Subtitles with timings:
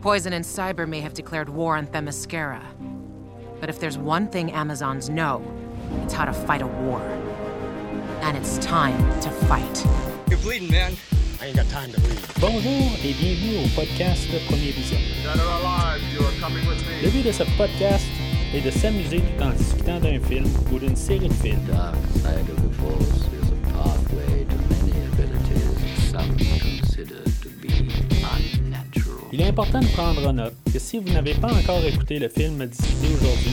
[0.00, 2.62] Poison and Cyber may have declared war on Themyscira.
[3.60, 5.42] But if there's one thing Amazons know,
[6.04, 7.00] it's how to fight a war.
[8.22, 9.84] And it's time to fight.
[10.30, 10.94] You're bleeding, man.
[11.40, 12.20] I ain't got time to bleed.
[12.40, 15.00] Bonjour et bienvenue au podcast Premier Vision.
[15.24, 17.02] Dead or alive, you are coming with me.
[17.02, 18.06] Le but de ce podcast
[18.54, 21.64] est de s'amuser tout en discutant d'un film ou d'une série de films.
[21.66, 24.57] dark side of the force is a pathway to
[29.38, 32.28] Il est important de prendre en note que si vous n'avez pas encore écouté le
[32.28, 33.52] film discuté aujourd'hui,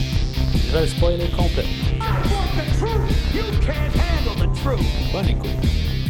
[0.52, 1.62] je vais le spoiler complet.
[5.12, 5.48] Bonne écoute.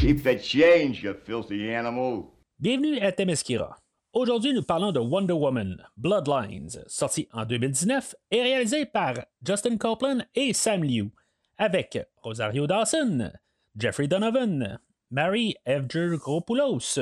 [0.01, 2.23] Keep the change, you filthy animal.
[2.59, 3.77] Bienvenue à Temesquira.
[4.15, 9.13] Aujourd'hui, nous parlons de Wonder Woman Bloodlines, sorti en 2019 et réalisé par
[9.47, 11.11] Justin Copeland et Sam Liu,
[11.59, 13.31] avec Rosario Dawson,
[13.77, 14.79] Jeffrey Donovan,
[15.11, 16.99] Mary Evger-Gropoulos,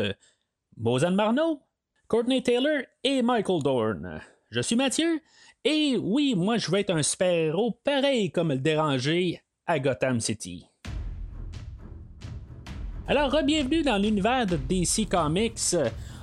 [0.77, 1.61] Mozan Marno,
[2.14, 4.20] Courtney Taylor et Michael Dorn.
[4.52, 5.20] Je suis Mathieu,
[5.64, 10.64] et oui, moi je vais être un super-héros pareil comme le dérangé à Gotham City.
[13.08, 15.74] Alors, bienvenue dans l'univers de DC Comics.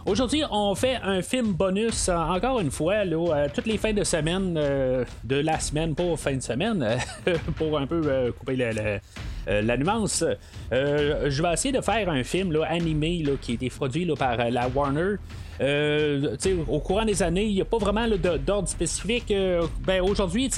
[0.06, 3.92] Aujourd'hui, on fait un film bonus, euh, encore une fois, là, euh, toutes les fins
[3.92, 7.00] de semaine euh, de la semaine, pas fin de semaine,
[7.58, 10.24] pour un peu couper la, nuance.
[10.72, 14.16] Je vais essayer de faire un film là, animé là, qui a été produit là,
[14.16, 15.18] par la Warner.
[15.60, 16.36] Euh,
[16.68, 18.08] au courant des années, il n'y a pas vraiment
[18.46, 19.32] d'ordre spécifique.
[19.32, 20.50] Euh, ben, aujourd'hui,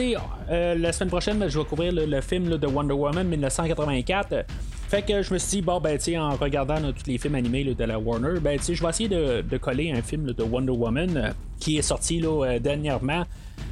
[0.50, 4.46] euh, la semaine prochaine, ben, je vais couvrir le, film de Wonder Woman 1984.
[4.88, 7.84] Fait que je me suis dit, bon, ben, en regardant tous les films animés de
[7.84, 11.82] la Warner, ben, je vais essayer de, coller un film de Wonder Woman qui est
[11.82, 12.22] sorti
[12.62, 13.24] dernièrement.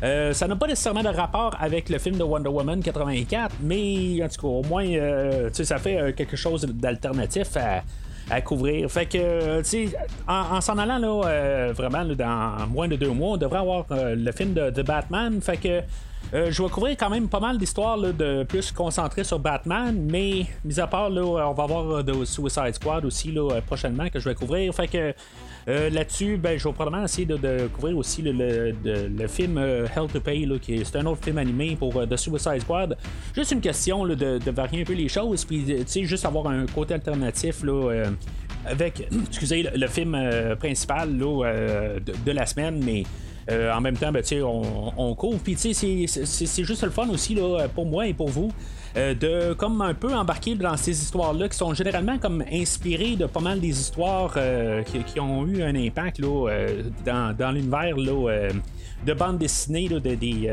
[0.01, 4.27] Ça n'a pas nécessairement de rapport avec le film de Wonder Woman 84, mais en
[4.27, 7.83] tout cas, au moins, euh, ça fait quelque chose d'alternatif à,
[8.31, 8.89] à couvrir.
[8.89, 9.89] Fait que, euh, tu
[10.27, 13.85] en, en s'en allant là, euh, vraiment dans moins de deux mois, on devrait avoir
[13.91, 15.41] euh, le film de, Batman.
[15.41, 15.81] Fait que.
[16.33, 20.45] euh, je vais couvrir quand même pas mal d'histoires de plus concentrées sur Batman, mais
[20.63, 24.29] mis à part là, on va avoir de Suicide Squad aussi là, prochainement que je
[24.29, 24.73] vais couvrir.
[24.73, 25.13] Fait que
[25.67, 29.85] euh, là-dessus, ben, je vais probablement essayer de, couvrir aussi le, le- le film euh,
[29.95, 32.61] Hell to Pay, là, qui est, c'est un autre film animé pour euh, The Suicide
[32.61, 32.97] Squad.
[33.35, 36.65] Juste une question là, de, de varier un peu les choses, puis juste avoir un
[36.65, 38.05] côté alternatif là, euh,
[38.65, 40.17] avec, excusez, le, film
[40.59, 41.43] principal là,
[41.99, 43.03] de, de la semaine, mais.
[43.51, 45.39] Euh, en même temps, ben, on, on couvre.
[45.43, 48.51] Puis, c'est- juste le fun aussi là, pour moi et pour vous.
[48.97, 53.25] euh, de comme un peu embarquer dans ces histoires-là qui sont généralement comme inspirées de
[53.25, 56.49] pas mal des histoires euh, qui, ont eu un impact là,
[57.05, 57.95] dans, dans l'univers
[59.05, 60.49] de bande dessinée là, de- des,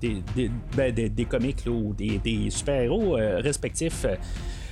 [0.00, 4.06] des, des, ben, des- des comics là, ou des, des super-héros respectifs.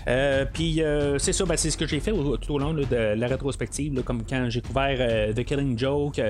[0.08, 2.86] Euh, puis euh, c'est ça, ben, c'est ce que j'ai fait tout au long de
[2.96, 6.20] la rétrospective, comme quand j'ai couvert euh, The Killing Joke,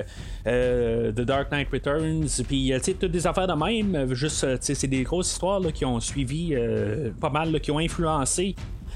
[0.45, 5.61] The Dark Knight Returns, puis toutes des affaires de même, juste, c'est des grosses histoires
[5.73, 6.55] qui ont suivi
[7.19, 8.55] pas mal, qui ont influencé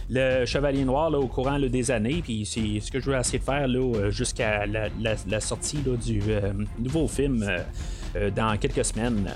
[0.10, 3.44] le Chevalier Noir au courant des années, puis c'est ce que je vais essayer de
[3.44, 3.68] faire
[4.12, 6.22] jusqu'à la, sortie du
[6.80, 7.46] nouveau film
[8.36, 9.30] dans quelques semaines.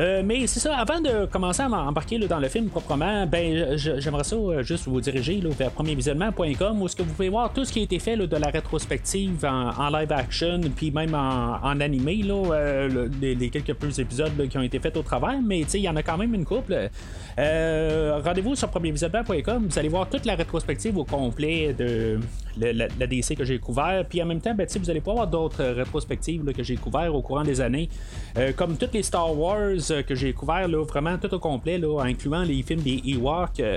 [0.00, 3.76] Euh, mais c'est ça, avant de commencer à m'embarquer là, dans le film proprement, ben
[3.76, 7.66] j'aimerais ça euh, juste vous diriger vers premiervisionnement.com où est-ce que vous pouvez voir tout
[7.66, 12.16] ce qui a été fait de la rétrospective en, live action, puis même en, animé,
[12.22, 15.80] là, euh, le- les, quelques peu épisodes qui ont été faits au travers, mais il
[15.80, 16.88] y en a quand même une couple.
[17.36, 22.18] Rendez-vous sur premiervisionnement.com, vous allez voir toute la rétrospective au complet de
[22.58, 25.62] la, DC que j'ai couvert, puis en même temps, ben, vous allez pas avoir d'autres
[25.62, 27.88] euh, rétrospectives que j'ai couvert au courant des années,
[28.36, 31.78] Euh, comme toutes les Star Wars euh, que j'ai couvert là, vraiment tout au complet,
[31.78, 33.76] là, incluant les films des Ewoks, euh,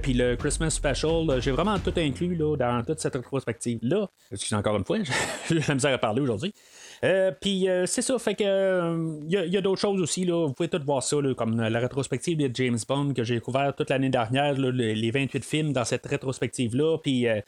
[0.00, 4.06] puis le Christmas Special, j'ai vraiment tout inclus là, dans toute cette rétrospective là.
[4.30, 4.98] Excusez encore une fois,
[5.48, 6.54] j'ai la misère à parler aujourd'hui.
[7.04, 10.52] Euh, puis euh, c'est ça, fait que il y a, d'autres choses aussi, là, vous
[10.52, 14.08] pouvez tout voir ça, comme la rétrospective de James Bond que j'ai couvert toute l'année
[14.08, 17.40] dernière, les, les 28 films dans cette rétrospective-là, puis euh,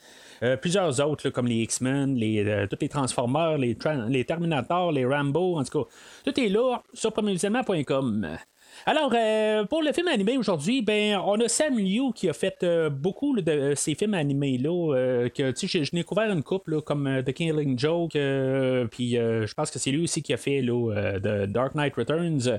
[0.43, 3.77] euh, plusieurs autres, comme les X-Men, les, euh, tous les Transformers, les,
[4.09, 5.91] les Terminator, les Rambo, en tout cas,
[6.25, 8.39] tout est là sur premiervisionnement.com.
[8.87, 12.63] Alors, euh, pour le film animé aujourd'hui, ben, on a Sam Liu qui a fait
[12.63, 15.29] euh, beaucoup de euh, ces films animés-là.
[15.29, 19.91] que, je, n'ai couvert une couple, comme The Killing Joke, puis je pense que c'est
[19.91, 22.59] lui aussi qui a fait The Dark Knight Returns.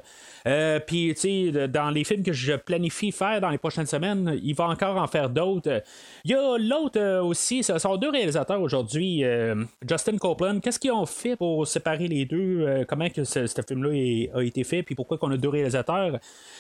[0.86, 4.98] Puis, dans les films que je planifie faire dans les prochaines semaines, il va encore
[4.98, 5.82] en faire d'autres.
[6.24, 9.24] Il y a l'autre aussi, ce sont deux réalisateurs aujourd'hui,
[9.88, 10.60] Justin Copeland.
[10.60, 12.86] Qu'est-ce qu'ils ont fait pour séparer les deux?
[12.88, 14.84] Comment que ce, ce film-là a été fait?
[14.84, 16.11] Puis pourquoi qu'on a deux réalisateurs?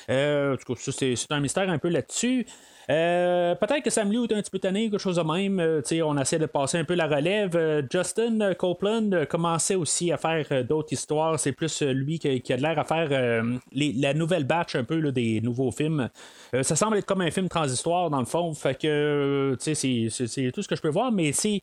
[0.09, 2.45] Euh, en tout cas, c'est un mystère un peu là-dessus.
[2.89, 5.59] Euh, peut-être que Sam Liu est un petit peu tanné, quelque chose de même.
[5.59, 7.55] Euh, on essaie de passer un peu la relève.
[7.55, 11.39] Euh, Justin Copeland commençait aussi à faire d'autres histoires.
[11.39, 13.43] C'est plus lui qui, a l'air à faire
[13.73, 16.09] la nouvelle batch un peu des nouveaux films.
[16.61, 18.53] ça semble être comme un film transhistoire dans le fond.
[18.53, 21.11] Fait que c'est tout ce que je peux voir.
[21.11, 21.61] Mais c'est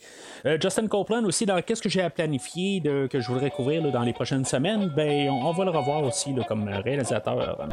[0.61, 4.12] Justin Copeland aussi dans qu'est-ce que j'ai à planifier que je voudrais couvrir dans les
[4.12, 4.93] prochaines semaines.
[4.97, 7.69] Ben, on, va le revoir aussi comme réalisateur.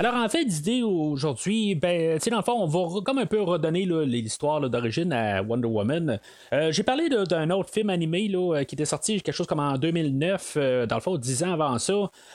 [0.00, 3.84] Alors, en fait, l'idée aujourd'hui, ben, dans le fond, on va comme un peu redonner
[3.84, 6.20] l'histoire d'origine à Wonder Woman.
[6.52, 9.58] Euh, j'ai parlé d'un autre film animé là, euh, qui était sorti quelque chose comme
[9.58, 11.94] en 2009, euh, dans le fond, dix ans avant ça.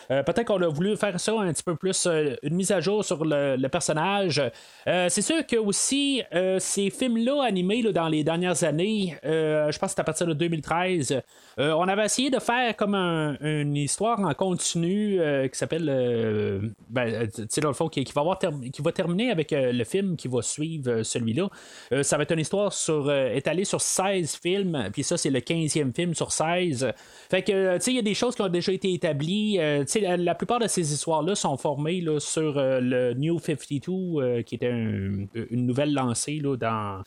[0.10, 2.06] Peut-être qu'on a voulu faire ça un petit peu plus,
[2.44, 4.42] une mise à jour sur le, personnage.
[4.86, 6.22] C'est sûr que aussi,
[6.60, 11.22] ces films-là animés dans les dernières années, je pense que c'est à partir de 2013,
[11.58, 15.20] on avait essayé de faire comme une histoire en continu
[15.52, 17.30] qui s'appelle ben,
[17.62, 20.42] dans le fond, qui, va, avoir qui va terminer avec euh, le film qui va
[20.42, 21.50] suivre euh, celui-là.
[21.92, 25.40] Euh, ça va être une histoire sur, étalée sur 16 films, puis ça, c'est le
[25.40, 26.92] 15e film sur 16.
[27.30, 29.60] Fait que, tu sais, il y a des choses qui ont déjà été établies.
[29.82, 34.56] tu sais, la, plupart de ces histoires-là sont formées là, sur le New 52, qui
[34.56, 37.04] était une nouvelle lancée là, dans,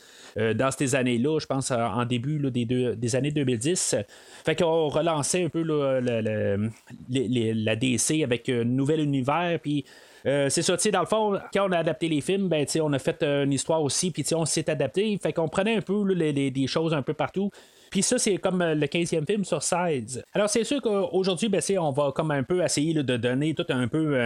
[0.54, 3.96] dans ces années-là, je pense, en début des, des années 2010.
[4.44, 5.62] Fait qu'on relançait un peu
[7.08, 9.84] la DC avec un nouvel univers, puis
[10.26, 12.66] euh, c'est ça, tu sais, dans le fond, quand on a adapté les films, ben,
[12.80, 15.16] on a fait euh, une histoire aussi, puis on s'est adapté.
[15.22, 17.50] Fait qu'on prenait un peu les, des choses un peu partout.
[17.90, 20.24] Puis ça, c'est comme euh, le 15e film sur 16.
[20.34, 23.86] Alors, c'est sûr qu'aujourd'hui, ben, on va comme un peu essayer de donner tout un
[23.86, 24.18] peu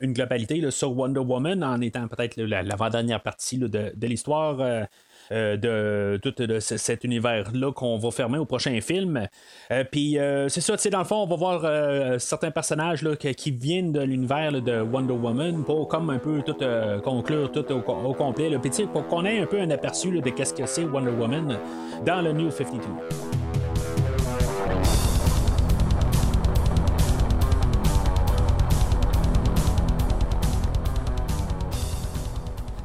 [0.00, 4.86] une globalité sur Wonder Woman en étant peut-être l'avant-dernière partie de, de l'histoire.
[5.30, 9.28] De tout cet univers-là qu'on va fermer au prochain film.
[9.70, 13.50] Euh, puis euh, c'est ça, dans le fond, on va voir certains personnages là, qui,
[13.50, 16.56] viennent de l'univers de Wonder Woman pour comme un peu tout
[17.02, 17.80] conclure tout au,
[18.14, 18.50] complet.
[18.58, 21.58] Puis pour qu'on ait un peu un aperçu de qu'est-ce que c'est Wonder Woman
[22.04, 23.35] dans le New 52.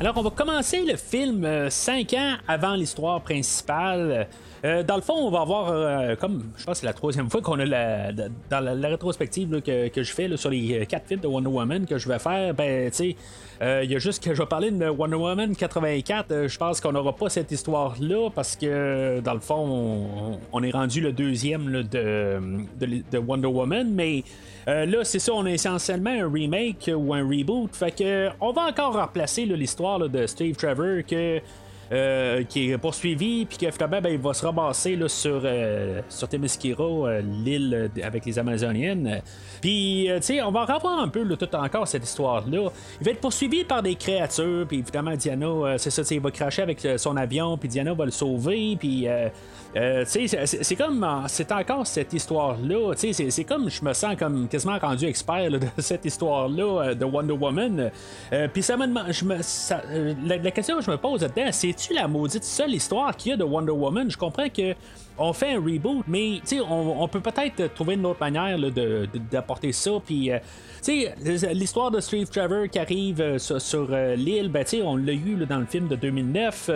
[0.01, 4.27] Alors, on va commencer le film euh, cinq ans avant l'histoire principale.
[4.63, 7.30] Euh, dans le fond, on va avoir, euh, comme je pense que c'est la troisième
[7.30, 11.28] fois qu'on a la, dans la, rétrospective que, je fais sur les quatre films de
[11.28, 13.16] Wonder Woman que je vais faire, ben, tu sais,
[13.84, 16.48] il y a juste que je vais parler de Wonder Woman 84.
[16.48, 21.02] je pense qu'on n'aura pas cette histoire-là parce que, dans le fond, on, est rendu
[21.02, 22.40] le deuxième de,
[22.80, 24.24] de, Wonder Woman, mais
[24.68, 27.75] euh, là, c'est ça, on a essentiellement un remake ou un reboot.
[27.75, 31.40] Fait que on va encore replacer l'histoire de Steve Trevor que
[31.92, 36.02] euh, qui est poursuivi, puis que finalement, ben, il va se ramasser là, sur, euh,
[36.08, 39.22] sur euh, l'île avec les Amazoniennes.
[39.60, 42.70] Puis, tu sais, on va revoir un peu tout encore cette histoire-là.
[43.02, 46.62] Il va être poursuivi par des créatures, puis évidemment, Diana, c'est ça, il va cracher
[46.62, 49.08] avec son avion, puis Diana va le sauver, puis.
[50.06, 52.94] c'est comme c'est encore cette histoire-là.
[52.96, 57.92] C'est comme je me sens comme quasiment rendu expert de cette histoire-là de Wonder Woman.
[58.54, 59.26] Puis ça me je
[60.26, 63.33] la, la, question que je me pose là-dedans, c'est la maudite seule histoire qu'il y
[63.33, 64.10] a de Wonder Woman?
[64.10, 64.75] Je comprends que
[65.18, 68.57] on fait un reboot, mais on, on peut peut-être trouver une autre manière
[69.31, 69.92] d'apporter ça.
[70.04, 70.39] Puis, euh,
[71.54, 75.60] l'histoire de Steve Trevor qui arrive euh, sur, euh, l'île, ben, on l'a eu dans
[75.60, 76.70] le film de 2009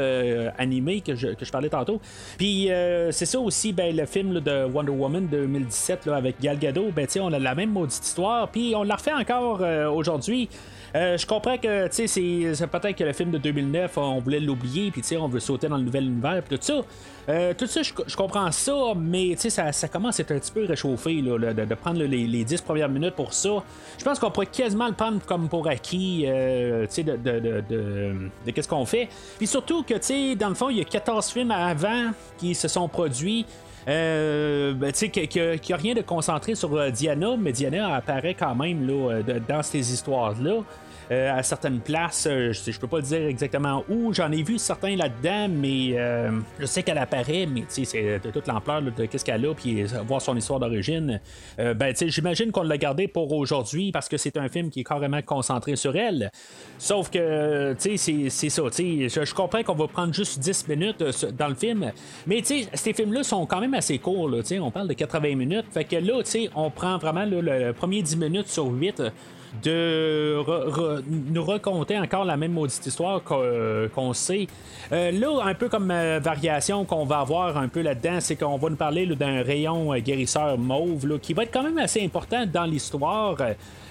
[0.57, 1.99] animé que je, que je, parlais tantôt.
[2.37, 2.69] Puis,
[3.11, 7.33] c'est ça aussi, ben, le film de Wonder Woman 2017 avec Gal Gadot, ben, on
[7.33, 8.49] a la même maudite histoire.
[8.49, 9.61] Puis, on la refait encore
[9.93, 10.49] aujourd'hui.
[10.95, 14.91] Euh, je comprends que c'est, c'est peut-être que le film de 2009, on voulait l'oublier,
[14.91, 16.81] puis on veut sauter dans le nouvel univers, puis tout ça.
[17.27, 20.63] Euh, tout ça, je, comprends ça, mais ça, ça commence à être un petit peu
[20.63, 23.63] réchauffé là, de, prendre les, les, 10 premières minutes pour ça.
[23.97, 28.13] Je pense qu'on pourrait quasiment le prendre comme pour acquis euh, de, de, de,
[28.45, 29.09] de qu'est-ce qu'on fait.
[29.37, 32.87] Puis surtout que, dans le fond, il y a 14 films avant qui se sont
[32.87, 33.45] produits.
[33.87, 38.55] Euh, ben, tu sais, qu'il n'y rien de concentré sur Diana, mais Diana apparaît quand
[38.55, 40.63] même là, dans ces histoires-là.
[41.11, 42.27] Euh, à certaines places.
[42.27, 44.11] Euh, je, je peux pas dire exactement où.
[44.11, 48.47] J'en ai vu certains là-dedans, mais euh, je sais qu'elle apparaît, mais c'est de toute
[48.47, 51.19] l'ampleur de qu'est-ce qu'elle a, puis voir son histoire d'origine.
[51.57, 55.21] ben, j'imagine qu'on l'a gardé pour aujourd'hui parce que c'est un film qui est carrément
[55.21, 56.31] concentré sur elle.
[56.79, 58.63] Sauf que, c'est ça.
[58.77, 61.03] Je, je comprends qu'on va prendre juste 10 minutes
[61.37, 61.91] dans le film,
[62.25, 64.31] mais ces films-là sont quand même assez courts.
[64.59, 65.65] On parle de 80 minutes.
[65.71, 66.21] Fait que là,
[66.55, 69.03] on prend vraiment le premier 10 minutes sur 8
[69.63, 70.41] de
[71.33, 74.47] nous raconter encore la même maudite histoire qu'on sait.
[74.91, 78.75] là, un peu comme variation qu'on va avoir un peu là-dedans, c'est qu'on va nous
[78.75, 83.37] parler d'un rayon guérisseur mauve qui va être quand même assez important dans l'histoire.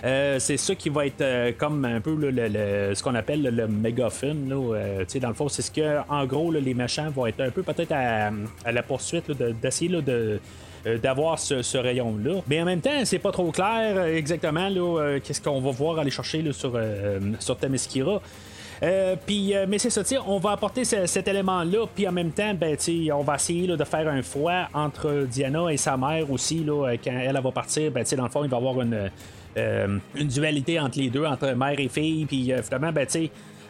[0.02, 4.48] c'est ça qui va être comme un peu ce qu'on appelle le mégaphone.
[4.48, 7.92] dans le fond, c'est ce que, en gros, les méchants vont être un peu peut-être
[7.92, 8.30] à,
[8.70, 10.38] la poursuite d'essayer de euh,
[11.02, 12.40] d'avoir ce, rayon-là.
[12.46, 15.98] Mais en même temps, c'est pas trop clair euh, exactement euh, qu'est-ce qu'on va voir
[15.98, 16.78] aller chercher là, sur,
[17.38, 17.56] sur
[19.26, 22.76] puis, mais c'est ça, on va apporter cet élément-là, puis en même temps, ben,
[23.14, 27.18] on va essayer de faire un foie entre Diana et sa mère aussi, là, quand
[27.18, 29.10] elle, va partir, ben, dans le fond, il va y avoir une,
[29.56, 33.06] une dualité entre les deux, entre mère et fille, puis finalement, ben,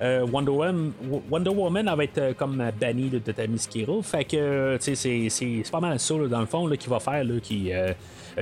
[0.02, 0.92] euh, Wonder, Woman,
[1.30, 4.02] Wonder Woman va être euh, comme bannie de Tamiskiro.
[4.02, 7.92] Fait que c'est pas mal ça dans le fond qui va faire qui, euh,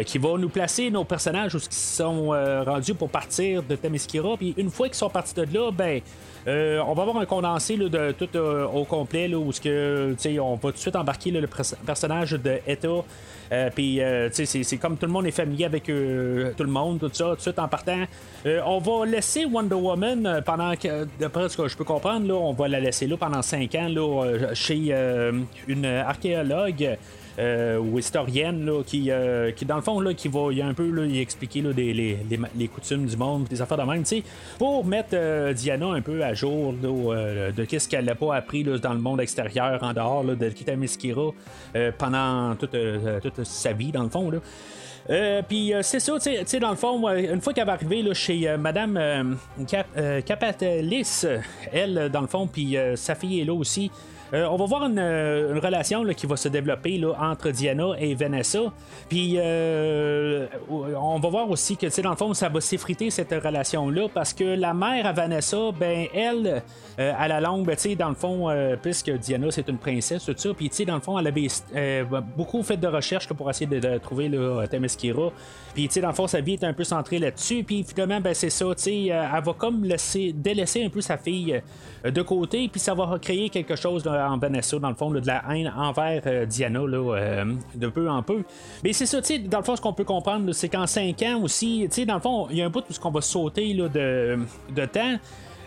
[0.05, 4.37] qui va nous placer nos personnages où ils sont rendus pour partir de Tamiskira.
[4.37, 6.01] Puis une fois qu'ils sont partis de là, ben
[6.47, 10.73] on va avoir un condensé de tout au complet là, où que on va tout
[10.73, 13.05] de suite embarquer le personnage de Etta
[13.53, 16.99] euh, puis, euh, c'est comme tout le monde est familier avec euh, tout le monde,
[16.99, 18.05] tout ça, tout de suite en partant.
[18.47, 21.05] on va laisser Wonder Woman pendant que,
[21.43, 23.89] d'après ce que je peux comprendre, là, on va la laisser là pendant 5 ans
[23.89, 24.95] là, chez
[25.69, 26.99] une archéologue.
[27.39, 30.91] Euh, ou historienne qui, euh, qui, dans le fond, là, qui va y un peu
[30.91, 34.05] là, y expliquer là, des, les, coutumes du monde, des affaires de même,
[34.59, 38.93] pour mettre euh, Diana un peu à jour de qu'est-ce qu'elle n'a pas appris dans
[38.93, 41.31] le monde extérieur, en dehors de Kitamiskira
[41.97, 42.77] pendant toute,
[43.23, 44.31] toute, sa vie, dans le fond.
[45.09, 45.43] Là.
[45.43, 49.37] puis c'est ça, tu sais, dans le fond, une fois qu'elle va arriver chez Madame
[49.69, 49.87] Cap,
[51.73, 53.91] elle, dans le fond, puis sa fille est là aussi.
[54.35, 58.15] Euh, on va voir une, euh, relation qui va se développer là, entre Diana et
[58.15, 58.61] Vanessa.
[59.09, 64.09] Puis euh, on va voir aussi que dans le fond, ça va s'effriter cette relation-là
[64.12, 66.62] parce que la mère à Vanessa, ben elle,
[66.99, 68.49] à la longue, ben, dans le fond,
[68.81, 71.49] puisque Diana c'est une princesse, tout ça, puis dans le fond, elle avait
[72.37, 75.31] beaucoup fait de recherches pour essayer de, trouver le Temeskira.
[75.75, 77.65] Puis dans le fond, sa vie est un peu centrée là-dessus.
[77.65, 81.61] Puis finalement, ben, c'est ça, elle va comme laisser, délaisser un peu sa fille
[82.05, 85.43] de côté, puis ça va créer quelque chose en Vanessa, dans le fond, de la
[85.50, 88.43] haine envers euh, Diana, là, euh, de peu en peu.
[88.85, 91.21] Mais c'est ça, tu sais, dans le fond, ce qu'on peut comprendre, c'est qu'en 5
[91.23, 93.21] ans aussi, tu sais, dans le fond, il y a un bout où qu'on va
[93.21, 94.38] sauter là, de,
[94.75, 95.17] de temps.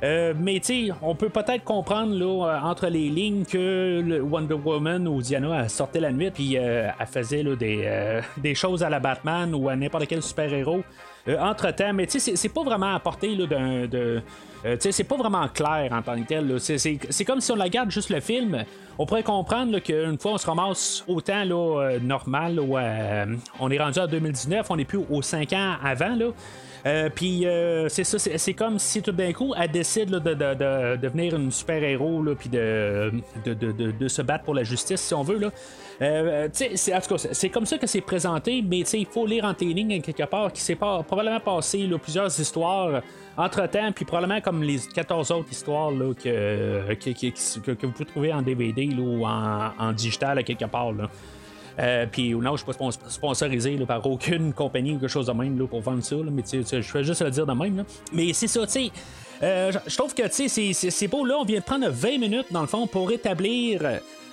[0.04, 5.22] Euh, mais tu on peut peut-être comprendre là, entre les lignes que Wonder Woman ou
[5.22, 9.70] Diana sortait la nuit puis elle faisait là, des, des choses à la Batman ou
[9.70, 10.84] à n'importe quel super-héros
[11.40, 11.94] entre temps.
[11.94, 13.88] Mais tu sais, c'est pas vraiment apporté d'un.
[13.88, 14.22] De,
[14.66, 16.60] euh, c'est pas vraiment clair en tant que tel.
[16.60, 18.64] C'est comme si on regarde juste le film.
[18.98, 23.26] On pourrait comprendre qu'une fois on se ramasse au temps là, euh, normal, où, euh,
[23.60, 26.16] on est rendu en 2019, on n'est plus aux 5 ans avant.
[26.16, 26.28] Là.
[27.16, 27.46] Puis
[27.90, 32.50] c'est ça, c'est comme si tout d'un coup elle décide de, devenir une super-héros, puis
[32.50, 33.12] de,
[33.46, 35.40] de, se battre pour la justice, si on veut.
[35.40, 35.52] Là.
[36.54, 39.66] c'est, en tout cas, c'est comme ça que c'est présenté, mais il faut lire entre
[39.66, 43.02] les lignes quelque part qui s'est probablement passé plusieurs histoires
[43.38, 48.42] entre-temps, puis probablement comme les 14 autres histoires là, que, que, vous pouvez trouver en
[48.42, 50.94] DVD ou en, digital à quelque part.
[50.94, 51.10] Là.
[51.80, 55.58] Euh, puis non, je suis pas sponsorisé par aucune compagnie ou quelque chose de même
[55.68, 57.84] pour vendre ça, là, mais je fais juste le dire de même.
[58.14, 58.92] Mais c'est ça, tu sais.
[59.44, 62.68] Euh, je trouve que c'est beau, là, on vient de prendre 20 minutes dans le
[62.68, 63.82] fond pour établir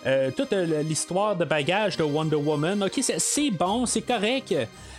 [0.07, 2.83] euh, toute l'histoire de bagage de Wonder Woman.
[2.85, 4.55] Ok, c'est bon, c'est correct.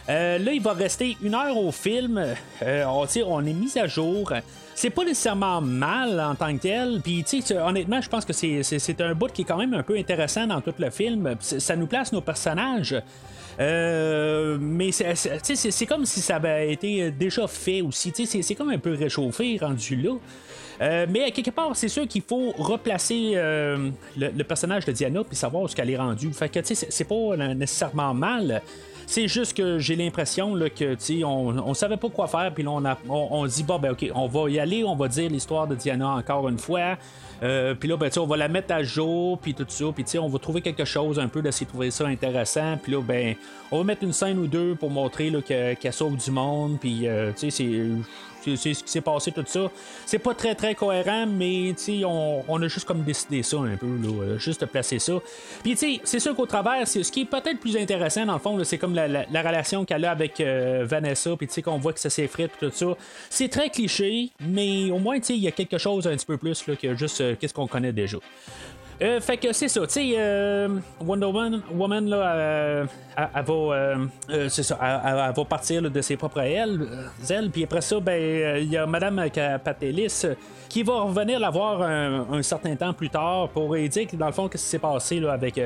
[0.10, 2.36] Euh, là, il va rester une heure au film.
[2.62, 4.34] Euh, on, on est mis à jour.
[4.76, 7.02] C'est pas nécessairement mal en tant que tel.
[7.04, 10.48] Puis, honnêtement, je pense que c'est un bout qui est quand même un peu intéressant
[10.48, 11.36] dans tout le film.
[11.40, 12.96] Ça nous place nos personnages.
[13.60, 18.12] Euh, mais c'est comme si ça avait été déjà fait aussi.
[18.26, 21.06] C'est comme un peu réchauffé, rendu là.
[21.08, 25.70] mais à quelque part, c'est sûr qu'il faut replacer le, personnage de Diana puis savoir
[25.70, 26.34] ce qu'elle est rendue.
[26.34, 28.62] Fait que c'est pas nécessairement mal.
[29.08, 32.86] C'est juste que j'ai l'impression que on, on savait pas quoi faire, puis là on,
[32.86, 35.76] a, on, dit bon ben ok, on va y aller, on va dire l'histoire de
[35.76, 36.98] Diana encore une fois.
[37.44, 40.30] Euh, puis là, ben, on va la mettre à jour, puis tout ça, puis on
[40.30, 42.78] va trouver quelque chose un peu d'essayer de trouver ça intéressant.
[42.82, 43.36] Puis là, ben,
[43.70, 47.32] on va mettre une scène ou deux pour montrer qu'elle sauve du monde, puis euh,
[47.36, 47.52] c'est
[48.56, 49.72] c'est ce qui s'est passé, tout ça.
[50.06, 51.74] C'est pas très très cohérent, mais
[52.06, 55.14] on, on a juste comme décidé ça un peu, là, juste placer ça.
[55.64, 58.78] Puis c'est sûr qu'au travers, ce qui est peut-être plus intéressant dans le fond, c'est
[58.78, 62.72] comme la, relation qu'elle a avec euh, Vanessa, puis qu'on voit que ça s'effrite, tout
[62.74, 62.88] ça.
[63.30, 66.66] C'est très cliché, mais au moins il y a quelque chose un petit peu plus
[66.68, 68.18] là, que juste euh, qu'est-ce qu'on connaît déjà.
[69.02, 70.70] Euh, fait que c'est ça, tu sais, euh,
[71.02, 71.26] Wonder
[71.72, 72.86] Woman, là, euh,
[73.18, 76.88] elle, va, va partir de ses propres ailes,
[77.52, 79.26] puis après ça, ben, il y a Madame
[79.64, 80.26] Patelis
[80.70, 84.32] qui va revenir la voir un, un certain temps plus tard pour dire dans le
[84.32, 85.60] fond, qu'est-ce qui s'est passé là, avec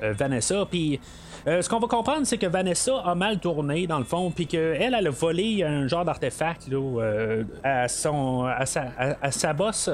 [0.00, 1.00] Vanessa, puis.
[1.46, 4.46] Euh, ce qu'on va comprendre, c'est que Vanessa a mal tourné dans le fond, puis
[4.46, 8.84] qu'elle, elle a volé un genre d'artefact euh, à, à, sa,
[9.20, 9.90] à- sa bosse,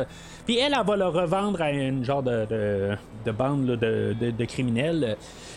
[0.46, 2.90] puis elle, elle va le revendre à une genre de, de,
[3.26, 5.16] de bande de, de- criminels.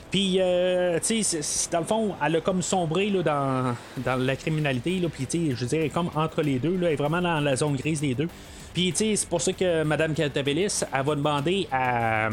[0.09, 4.35] Puis, euh, tu sais, dans le fond, elle a comme sombré là, dans, dans la
[4.35, 7.39] criminalité, puis, tu sais, je dirais, comme entre les deux, là, elle est vraiment dans
[7.39, 8.27] la zone grise des deux.
[8.73, 12.29] Puis, tu sais, c'est pour ça que Mme Caltabelis, elle va demander à,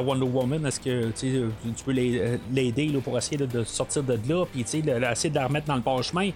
[0.00, 1.44] Wonder Woman est-ce que tu
[1.76, 4.78] tu peux les- l'aider pour essayer de, sortir de là, puis, tu sais,
[5.12, 6.30] essayer de la remettre dans le parchemin.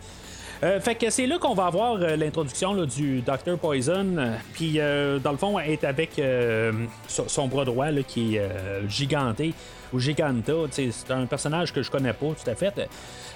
[0.63, 4.17] Euh, fait que c'est là qu'on va avoir euh, l'introduction du Dr Poison.
[4.17, 6.73] euh, Puis euh, dans le fond, elle est avec euh,
[7.09, 9.53] son, bras droit qui est euh, giganté
[9.95, 10.53] ou giganta.
[10.71, 12.89] C'est un personnage que je connais pas tout à fait.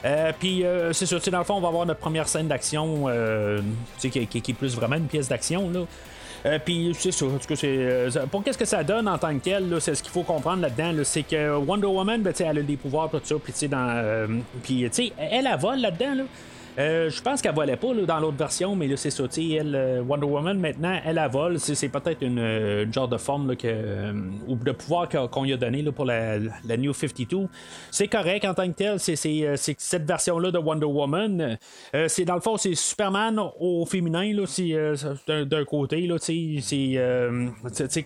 [0.05, 3.05] Euh, puis euh, c'est sûr, dans le fond, on va avoir notre première scène d'action
[3.09, 3.61] euh,
[3.99, 5.71] qui, qui- est plus vraiment une pièce d'action.
[5.71, 5.81] là.
[6.65, 7.27] Puis c'est ça,
[8.31, 10.63] pour qu'est-ce que ça donne en tant que tel, là, c'est ce qu'il faut comprendre
[10.63, 13.59] là-dedans, là, c'est que Wonder Woman, ben, elle a des pouvoirs tout ça, puis tu
[13.59, 14.29] sais, dans,
[14.63, 16.23] tu sais, elle, elle vole là-dedans, là.
[16.79, 19.25] Euh, je pense qu'elle volait pas dans l'autre version, mais là c'est ça.
[19.25, 21.59] euh, Wonder Woman maintenant, elle, elle vole.
[21.59, 24.13] C'est, peut-être une, euh, une genre de forme euh,
[24.47, 27.49] ou de pouvoir qu'on lui a donné pour la, New 52.
[27.91, 29.01] C'est correct en tant que tel.
[29.01, 29.17] C'est,
[29.57, 31.59] cette version-là de Wonder Woman.
[32.07, 34.19] C'est dans le fond, c'est Superman au féminin.
[35.27, 36.07] D'un, côté.
[36.07, 36.61] Là, c'est,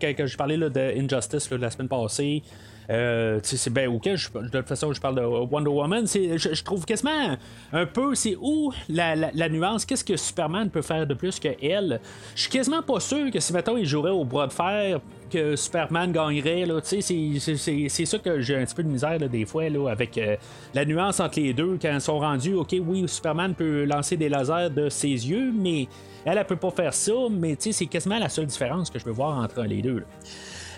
[0.00, 2.43] quand, je parlais de Injustice la semaine passée.
[2.92, 7.38] Euh, c'est ben ok, de toute façon je parle de Wonder Woman, je, trouve quasiment
[7.72, 11.49] un peu, c'est où la, la- nuance, qu'est-ce que Superman peut faire de plus que
[11.62, 12.00] elle?
[12.34, 15.56] Je suis quasiment pas sûr que si mettons il jouerait au bras de fer que
[15.56, 20.37] Superman gagnerait c'est, ça que j'ai un petit peu de misère des fois avec euh,
[20.75, 24.28] la nuance entre les deux quand ils sont rendus, ok oui Superman peut lancer des
[24.28, 25.88] lasers de ses yeux, mais
[26.26, 29.11] elle elle peut pas faire ça, mais c'est quasiment la seule différence que je peux
[29.11, 30.04] voir entre les deux.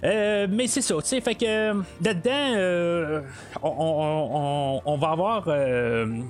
[0.05, 1.73] Euh, mais c'est ça, tu sais, fait que euh,
[2.05, 3.23] là-dedans, euh,
[3.63, 6.25] on, va avoir le,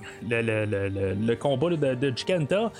[1.35, 2.71] combat de, Giganta.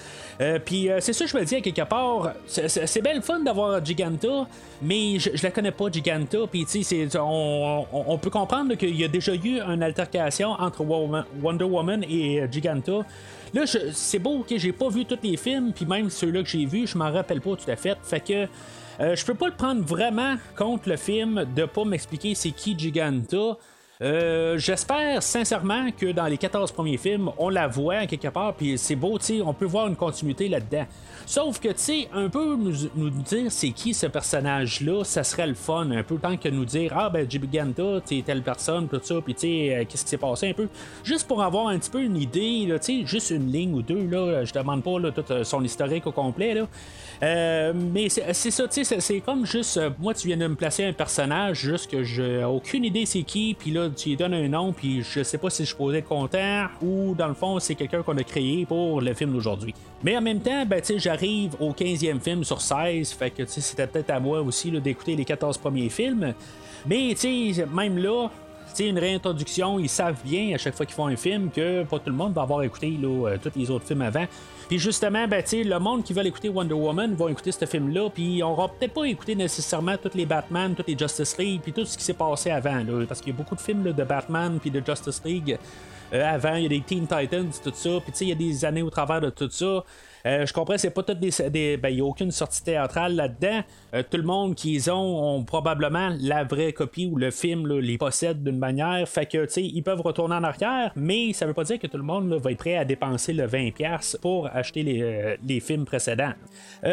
[0.65, 4.47] Puis c'est ça, je me dis à quelque part, c'est- bien le fun d'avoir Giganta,
[4.81, 6.39] mais je, je la connais pas, Giganta.
[6.51, 11.65] Puis tu sais, on, peut comprendre qu'il y a déjà eu une altercation entre Wonder
[11.65, 13.01] Woman et Giganta.
[13.53, 16.67] Là, c'est beau, ok, j'ai pas vu tous les films, puis même ceux-là que j'ai
[16.67, 17.97] vus, je m'en rappelle pas tout à fait.
[18.03, 18.47] Fait que.
[19.01, 22.79] Euh, je peux pas le prendre vraiment contre le film de pas m'expliquer c'est qui
[22.79, 23.57] Giganta.
[24.03, 28.77] Euh, J'espère sincèrement que dans les 14 premiers films, on la voit quelque part, puis
[28.77, 30.85] c'est beau, tu on peut voir une continuité là-dedans.
[31.27, 35.55] Sauf que, tu sais, un peu nous, dire c'est qui ce personnage-là, ça serait le
[35.55, 39.15] fun, un peu tant que nous dire ah ben Giganta, t'es telle personne, tout ça,
[39.25, 40.69] puis tu sais, euh, qu'est-ce qui s'est passé un peu,
[41.05, 44.07] juste pour avoir un petit peu une idée, tu sais, juste une ligne ou deux,
[44.07, 46.67] là, je demande pas là, tout euh, son historique au complet, là.
[47.23, 50.55] Euh, mais c'est ça, tu sais, c'est- comme juste, euh, moi, tu viens de me
[50.55, 54.35] placer un personnage, juste que j'ai aucune idée c'est qui, puis là, tu lui donnes
[54.35, 57.75] un nom, puis je sais pas si je posais content, ou dans le fond, c'est
[57.75, 59.75] quelqu'un qu'on a créé pour le film d'aujourd'hui.
[60.03, 63.43] Mais en même temps, ben, tu sais, j'arrive au 15e film sur 16, fait que,
[63.43, 66.35] tu sais, c'était peut-être à moi aussi d'écouter les 14 premiers films.
[66.87, 68.29] Mais, tu sais, même là,
[68.73, 71.99] sais, une réintroduction, ils savent bien à chaque fois qu'ils font un film que pas
[71.99, 74.27] tout le monde va avoir écouté euh, tous les autres films avant.
[74.69, 78.43] Puis justement, ben, le monde qui veut écouter Wonder Woman va écouter ce film-là, puis
[78.43, 81.85] on aura peut-être pas écouté nécessairement tous les Batman, tous les Justice League, puis tout
[81.85, 84.71] ce qui s'est passé avant, parce qu'il y a beaucoup de films de Batman puis
[84.71, 85.59] de Justice League.
[86.13, 88.65] euh, avant, il y a des Teen Titans, tout ça, puis il y a des
[88.65, 89.85] années au travers de tout ça.
[90.27, 91.77] Euh, je comprends, c'est pas toutes des.
[91.77, 93.61] ben, il n'y a aucune sortie théâtrale là-dedans.
[93.95, 97.99] Euh, tout le monde qu'ils ont ont probablement la vraie copie ou le film les
[97.99, 99.07] possède d'une manière.
[99.07, 101.87] Fait que, tu sais, ils peuvent retourner en arrière, mais ça veut pas dire que
[101.87, 105.85] tout le monde va être prêt à dépenser le 20$ pour acheter les, euh, films
[105.85, 106.33] précédents.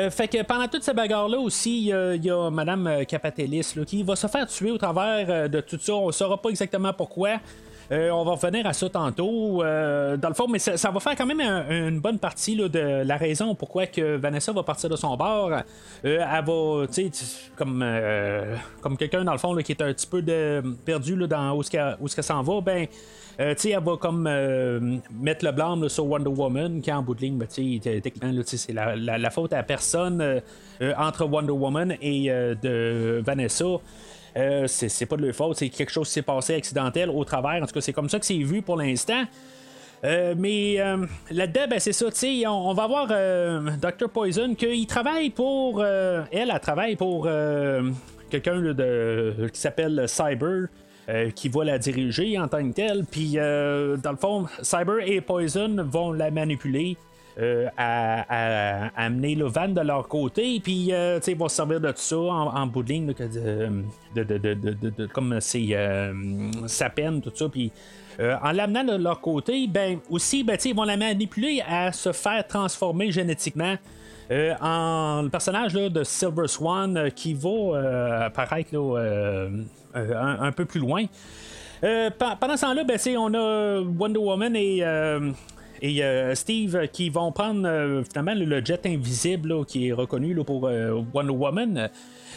[0.10, 4.16] Fait que pendant toute cette bagarre-là aussi, il y a- Madame Capatelis là, qui va
[4.16, 5.94] se faire tuer au travers de tout ça.
[5.96, 7.40] On saura pas exactement pourquoi.
[7.92, 9.62] Euh, on va revenir à ça tantôt.
[9.64, 13.04] euh, dans le fond, mais ça, va faire quand même un- une bonne partie de
[13.04, 15.52] la raison pourquoi que Vanessa va partir de son bord.
[15.52, 15.62] Euh,
[16.04, 17.84] elle va, tu sais, comme,
[18.80, 20.24] comme quelqu'un dans le fond qui est un petit peu
[20.86, 21.70] perdu là, dans où est-ce
[22.16, 22.88] qu'elle s'en va, ben.
[23.42, 27.22] euh, elle va comme euh, mettre le blâme sur Wonder Woman, qui en bout de
[27.22, 30.42] ligne, ben, techniquement, c'est la, la- faute à personne
[30.98, 33.66] entre Wonder Woman et de Vanessa.
[34.38, 37.62] Euh, c'est pas de leur faute, c'est quelque chose qui s'est passé accidentel au travers.
[37.62, 39.26] En tout cas, c'est comme ça que c'est vu pour l'instant.
[40.04, 44.10] Euh, mais euh, là-dedans, ben, c'est ça, tu on, on va avoir euh, Dr.
[44.10, 45.84] Poison qu'il travaille pour.
[45.84, 47.28] elle, elle travaille pour
[48.30, 50.68] quelqu'un de, qui s'appelle Cyber.
[51.36, 53.06] qui va la diriger en tant que telle.
[53.06, 56.98] Puis, dans le fond, Cyber et Poison vont la manipuler.
[57.40, 61.90] Euh, à, amener le van de leur côté, puis euh, ils vont se servir de
[61.92, 63.14] tout ça en, en bout de ligne,
[65.14, 66.14] comme c'est euh,
[66.68, 67.72] sa peine, tout ça, puis
[68.20, 72.12] euh, en l'amenant de leur côté, ben aussi, ben, ils vont la manipuler à se
[72.12, 73.76] faire transformer génétiquement.
[74.62, 78.76] en le personnage de Silver Swan qui va apparaître
[79.94, 81.06] un, peu plus loin.
[81.82, 84.84] Pe- pendant ce temps-là, ben, on a Wonder Woman et,
[85.82, 90.68] et euh, Steve qui vont prendre euh, finalement le, jet invisible qui est reconnu pour
[90.68, 91.90] euh, Wonder Woman.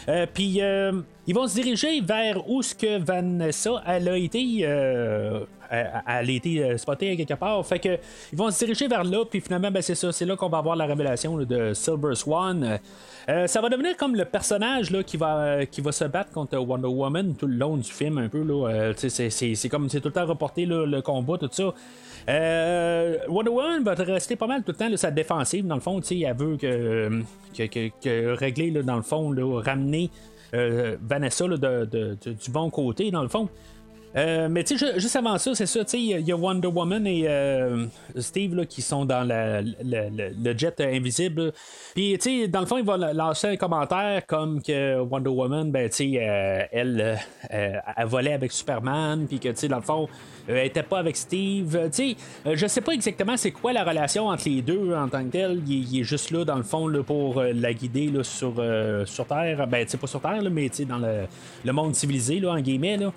[0.07, 0.91] Euh, Puis euh,
[1.27, 6.21] ils vont se diriger vers où ce que Vanessa elle a été, euh, elle, a
[6.23, 7.65] été euh, spotée quelque part.
[7.65, 7.97] Fait que
[8.31, 9.25] ils vont se diriger vers là.
[9.25, 12.79] Puis finalement, ben, c'est ça, c'est là qu'on va avoir la révélation de Silver Swan.
[13.29, 16.31] Euh, ça va devenir comme le personnage là, qui, va, euh, qui va se battre
[16.31, 18.45] contre Wonder Woman tout le long du film un peu.
[18.47, 21.73] Euh, c'est, comme c'est tout le temps reporté le combat, tout ça.
[22.27, 25.81] Euh, Wonder Woman va rester pas mal tout le temps là, sa défensive, dans le
[25.81, 27.21] fond, elle veut que,
[27.55, 30.09] que, que- régler, là, dans le fond, là, ramener
[30.53, 33.47] euh, Vanessa là, du bon côté, dans le fond.
[34.15, 36.35] Euh, mais tu sais, ju- juste avant ça, c'est ça, tu sais, il y a-
[36.37, 37.85] Wonder Woman et euh,
[38.17, 41.51] Steve là, qui sont dans le jet invisible.
[41.93, 45.29] Puis, tu sais, dans le fond, il va la- lâcher un commentaire comme que Wonder
[45.29, 47.15] Woman, ben, tu sais, euh, elle, euh,
[47.53, 50.07] euh, elle volait avec Superman, puis que, tu sais, dans le fond,
[50.47, 51.77] elle était pas avec Steve.
[51.91, 55.23] Tu sais, je sais pas exactement c'est quoi la relation entre les deux en tant
[55.25, 55.61] que tel.
[55.67, 58.53] Il, est juste là, dans le fond, là, pour la guider là, sur,
[59.05, 59.67] sur Terre.
[59.67, 61.25] Ben, tu sais, pas sur Terre, là, mais tu sais, dans le,
[61.65, 63.11] le monde civilisé, là, en guillemets, là.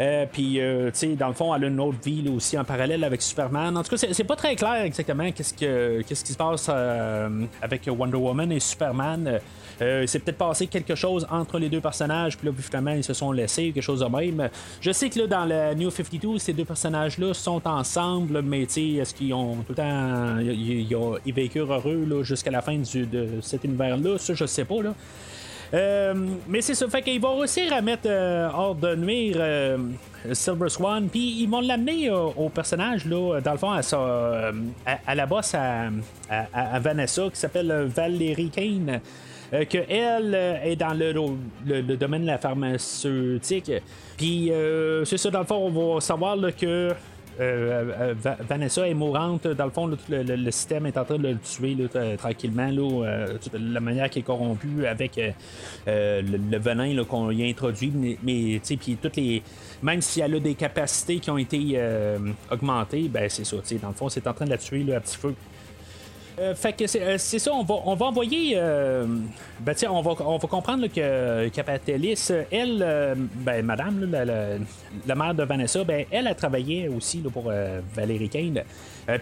[0.00, 2.56] Euh, puis, euh, tu sais, dans le fond, elle a une autre vie là, aussi
[2.56, 3.76] en parallèle avec Superman.
[3.76, 7.28] En tout cas, c'est, pas très clair exactement qu'est-ce, que, qu'est-ce qui se passe euh,
[7.60, 9.40] avec Wonder Woman et Superman.
[9.78, 13.32] C'est peut-être passé quelque chose entre les deux personnages, puis là, finalement, ils se sont
[13.32, 14.50] laissés, quelque chose de même.
[14.78, 18.72] Je sais que là, dans le New 52, ces deux personnages-là sont ensemble, mais tu
[18.72, 20.38] sais, est-ce qu'ils ont tout le temps.
[20.38, 24.18] Ils, ils heureux là, jusqu'à la fin de cet univers-là?
[24.18, 24.94] Ça, je sais pas, là.
[25.72, 26.14] Euh,
[26.48, 29.78] mais c'est ça, fait qu'ils vont réussir à mettre euh, hors de nuire euh,
[30.32, 35.54] Silver Swan, puis ils vont l'amener au personnage, là, dans le fond, à, la bosse
[35.54, 39.00] à, Vanessa, qui s'appelle Valérie Kane.
[39.50, 43.72] que elle est dans le, domaine de la pharmaceutique.
[44.18, 44.52] Puis
[45.04, 46.92] c'est ça, dans le fond, on va savoir que
[47.38, 49.46] euh, euh, Va- Vanessa est mourante.
[49.46, 51.76] Dans le fond, le, système est en train de le tuer
[52.16, 52.70] tranquillement.
[52.72, 55.20] Euh, la manière qui est corrompue avec
[55.86, 57.92] le, venin qu'on y a introduit.
[58.22, 59.42] Mais, puis toutes les.
[59.82, 61.80] Même si elle a des capacités qui ont été
[62.50, 63.56] augmentées, ben c'est ça.
[63.80, 65.34] Dans le fond, c'est en train de la tuer à petit feu.
[66.40, 68.54] Euh, fait que c'est, euh, c'est ça, on va, on va envoyer.
[68.56, 69.04] euh,
[69.60, 74.10] ben, sais, on va, on va comprendre que Capatelis, elle, euh, ben, madame,
[75.06, 77.52] la, mère de Vanessa, ben, elle a travaillé aussi là, pour
[77.94, 78.62] Valérie Kane.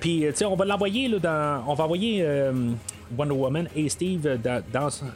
[0.00, 1.64] Puis, tu sais, on va l'envoyer dans.
[1.66, 2.24] On va envoyer
[3.16, 4.62] Wonder Woman et Steve dans,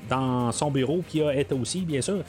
[0.08, 2.22] dans, son bureau, qui a été aussi, bien sûr.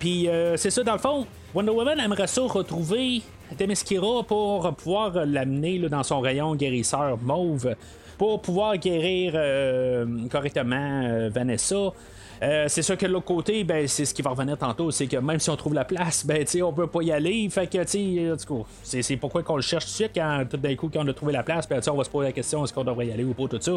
[0.00, 3.22] Puis, c'est ça, dans le fond, Wonder Woman aimerait ça retrouver
[3.56, 7.74] Themyscira pour pouvoir l'amener dans son rayon guérisseur mauve
[8.18, 11.92] pour pouvoir guérir euh, correctement euh, Vanessa.
[12.40, 15.06] Euh, c'est sûr que de l'autre côté, ben, c'est ce qui va revenir tantôt, c'est
[15.08, 17.48] que même si on trouve la place, ben, on peut pas y aller.
[17.50, 20.88] Fait que, c'est, c'est pourquoi qu'on le cherche tout de suite quand tout d'un coup,
[20.92, 22.84] quand on a trouvé la place, ben, on va se poser la question est-ce qu'on
[22.84, 23.72] devrait y aller ou pas, tout ça.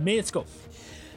[0.00, 0.20] Mais,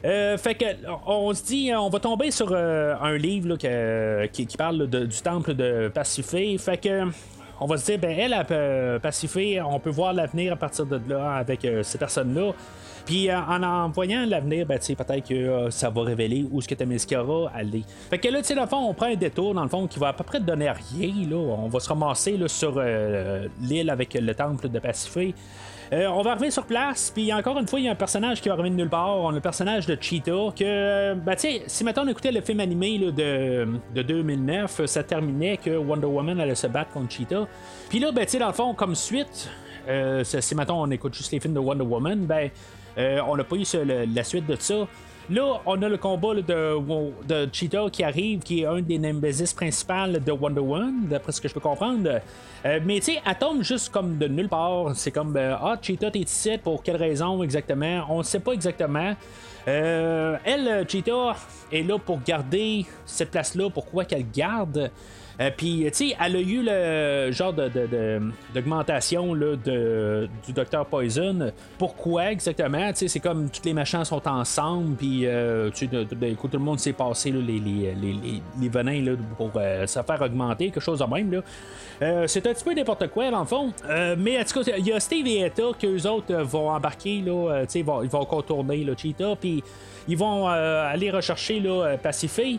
[0.02, 0.64] en fait que
[1.06, 5.20] on se dit on va tomber sur un livre là, qui, qui parle de- du
[5.20, 6.56] temple de Pacifé.
[6.58, 7.06] Fait que
[7.60, 11.00] on va se dire ben elle, elle peut on peut voir l'avenir à partir de
[11.08, 12.52] là avec euh, ces personnes-là.
[13.04, 16.68] Puis euh, en en voyant l'avenir, ben, peut-être que euh, ça va révéler où ce
[16.68, 17.82] que Themyscira allait.
[18.08, 19.86] Fait que là, tu sais, dans le fond, on prend un détour, dans le fond,
[19.86, 21.12] qui va à peu près donner à rien.
[21.28, 21.36] Là.
[21.36, 22.80] On va se ramasser là, sur
[23.60, 25.34] l'île avec le temple de Pacifé.
[25.92, 28.40] Euh, on va arriver sur place, puis encore une fois, il y a un personnage
[28.40, 29.16] qui va arriver de nulle part.
[29.16, 32.60] On a le personnage de Cheetah, que, euh, ben, si maintenant on écoutait le film
[32.60, 37.48] animé de, de 2009, ça terminait que Wonder Woman allait se battre contre Cheetah.
[37.88, 39.50] Puis là, ben, tu sais, dans le fond, comme suite,
[39.88, 42.50] euh, si maintenant on écoute juste les films de Wonder Woman, ben,
[42.98, 44.86] euh, on n'a pas eu la suite de ça.
[45.30, 50.24] Là, on a le combat de, Cheetah qui arrive, qui est un des Nemesis principales
[50.24, 52.20] de Wonder Woman, d'après ce que je peux comprendre.
[52.66, 54.90] Euh, mais tu sais, elle tombe juste comme de nulle part.
[54.96, 58.06] C'est comme, euh, ah, Cheetah, t'es ici, pour quelle raison exactement?
[58.08, 59.14] On ne sait pas exactement.
[59.68, 61.36] Euh, elle, Cheetah,
[61.70, 63.70] est là pour garder cette place-là.
[63.70, 64.90] Pourquoi qu'elle garde?
[65.56, 68.20] Puis, tu sais, elle a eu le genre de, de- de-
[68.54, 71.50] d'augmentation du Docteur Poison.
[71.78, 72.88] Pourquoi exactement?
[72.90, 76.78] Tu sais, c'est comme tous les machins sont ensemble, puis euh, tu tout le monde
[76.78, 81.04] s'est passé les, les, les, les- venins pour euh, se faire augmenter, quelque chose de
[81.04, 81.42] même.
[82.02, 83.72] Euh, c'est un petit peu n'importe quoi, dans le fond.
[83.88, 86.70] Euh, mais en tout cas, il y a Steve et Etta qu'eux autres euh, vont
[86.70, 89.62] embarquer, euh, ils vont, ils vont contourner le Cheetah, puis
[90.08, 92.58] ils vont euh, aller rechercher là, euh, Pacify.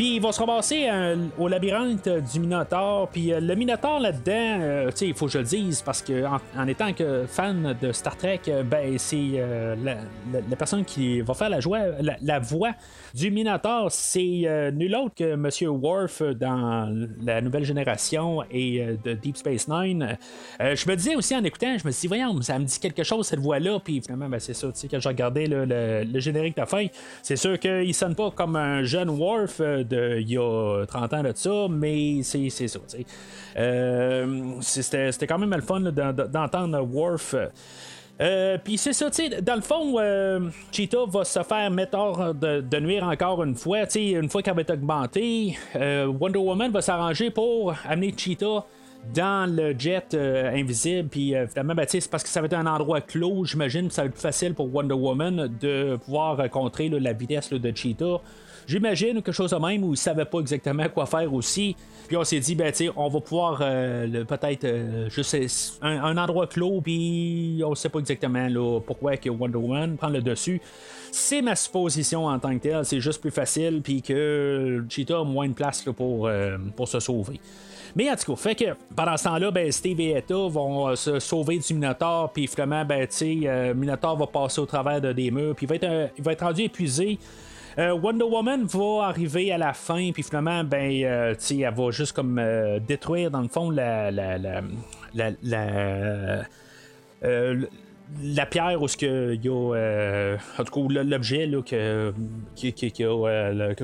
[0.00, 0.88] Puis ils vont se ramasser
[1.36, 3.10] au labyrinthe du Minotaur.
[3.10, 4.32] Puis euh, le Minotaur là-dedans,
[4.62, 8.16] euh, il faut que je le dise, parce que en, étant que fan de Star
[8.16, 9.96] Trek, euh, ben c'est euh, la,
[10.32, 12.70] la- la personne qui va faire la, joie, la, la voix
[13.12, 16.88] du Minotaur, c'est nul autre que Monsieur Worf dans
[17.22, 20.16] la nouvelle génération et de Deep Space Nine.
[20.60, 23.02] Je me disais aussi en écoutant, je me suis dit, voyons, ça me dit quelque
[23.02, 23.78] chose cette voix-là.
[23.84, 26.64] Puis finalement, ben, c'est ça, tu sais, quand j'ai regardé là, le, le générique de
[26.64, 26.86] fin,
[27.22, 29.60] c'est sûr qu'il sonne pas comme un jeune Worf
[29.92, 32.78] il y a 30 ans de ça, mais c'est ça.
[33.56, 37.34] Euh, c'était quand même le fun d'entendre Worf.
[38.20, 40.40] Euh, Puis c'est ça, tu dans le fond, euh,
[40.72, 43.84] Cheetah va se faire mettre hors de, nuire encore une fois.
[43.94, 48.64] Une fois qu'elle va être augmentée, Wonder Woman va s'arranger pour amener Cheetah
[49.14, 51.08] dans le jet invisible.
[51.08, 54.02] Puis euh, finalement, ben, c'est parce que ça va être un endroit clos, j'imagine, ça
[54.02, 58.20] va être plus facile pour Wonder Woman de pouvoir contrer la vitesse de Cheetah.
[58.66, 61.76] J'imagine quelque chose de même où ils savaient pas exactement quoi faire aussi.
[62.08, 66.16] Puis on s'est dit, ben, tu on va pouvoir euh, peut-être euh, juste un, un
[66.16, 70.60] endroit clos, puis on sait pas exactement là, pourquoi que Wonder Woman prend le dessus.
[71.12, 75.24] C'est ma supposition en tant que telle, c'est juste plus facile, puis que Cheetah a
[75.24, 77.40] moins de place pour, euh, pour se sauver.
[77.96, 80.94] Mais en tout cas, fait que pendant ce temps-là, ben, Steve et Etta vont euh,
[80.94, 85.30] se sauver du Minotaur, puis finalement, ben, euh, Minotaur va passer au travers de des
[85.30, 87.18] murs, puis euh, il va être rendu épuisé.
[87.78, 92.12] Euh, Wonder Woman va arriver à la fin, puis finalement, ben, euh, elle va juste
[92.12, 94.60] comme euh, détruire dans le fond la, la, la,
[95.14, 96.42] la, la-
[97.24, 97.62] euh,
[98.46, 99.74] pierre où ce que y a
[100.58, 102.12] en tout cas l'objet là, que-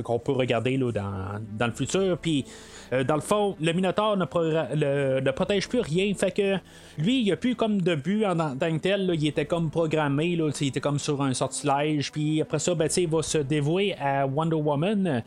[0.00, 2.18] qu'on peut regarder là, dans, dans le futur.
[2.18, 2.44] Puis
[2.92, 6.12] euh, dans le fond, le Minotaur ne, protège plus rien.
[6.14, 6.56] Fait que
[6.98, 9.10] lui, il a plus comme de but en tant que tel.
[9.14, 10.26] il était comme programmé.
[10.26, 12.12] Il était comme sur un sortilège.
[12.12, 15.22] Puis après ça, ben, il va se dévouer à Wonder Woman.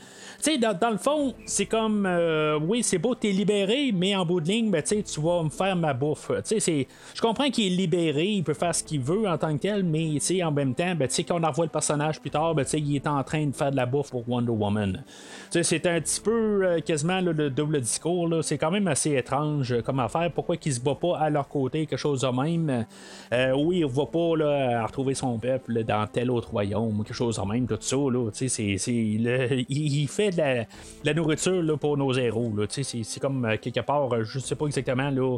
[0.61, 4.41] Dans, dans le fond, c'est comme euh, oui, c'est beau, t'es libéré, mais en bout
[4.41, 6.31] de ligne, ben, tu vas me faire ma bouffe.
[6.49, 9.83] Je comprends qu'il est libéré, il peut faire ce qu'il veut en tant que tel,
[9.83, 13.07] mais en même temps, ben, quand on revoit le personnage plus tard, ben, il est
[13.07, 15.03] en train de faire de la bouffe pour Wonder Woman.
[15.49, 18.29] C'est un petit peu euh, quasiment le double discours.
[18.43, 20.31] C'est quand même assez étrange euh, comme affaire.
[20.33, 22.85] Pourquoi qu'ils se battent pas à leur côté, quelque chose de même?
[23.33, 27.15] Euh, oui, il va pas là, à retrouver son peuple dans tel autre royaume quelque
[27.15, 27.95] chose de même, tout ça.
[27.95, 30.65] Là, sais, c'est, c'est, le- il, fait de
[31.03, 32.53] la, nourriture là, pour nos héros.
[32.69, 35.37] C'est comme euh, quelque part, euh, je sais pas exactement là,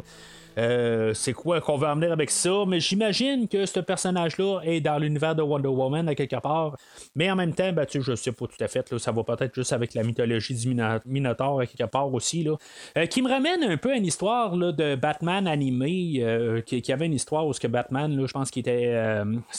[0.58, 4.98] euh, c'est quoi qu'on veut emmener avec ça, mais j'imagine que ce personnage-là est dans
[4.98, 6.76] l'univers de Wonder Woman à quelque part.
[7.14, 9.12] Mais en même temps, ben, tu sais, je sais pas tout à fait, là, ça
[9.12, 12.56] va peut-être juste avec la mythologie du Mino- Minotaur à quelque part aussi, là,
[12.98, 16.92] Euh, qui me ramène un peu à une histoire là, de Batman animé, euh, qui,
[16.92, 18.94] avait une histoire où ce que Batman, je pense qu'il était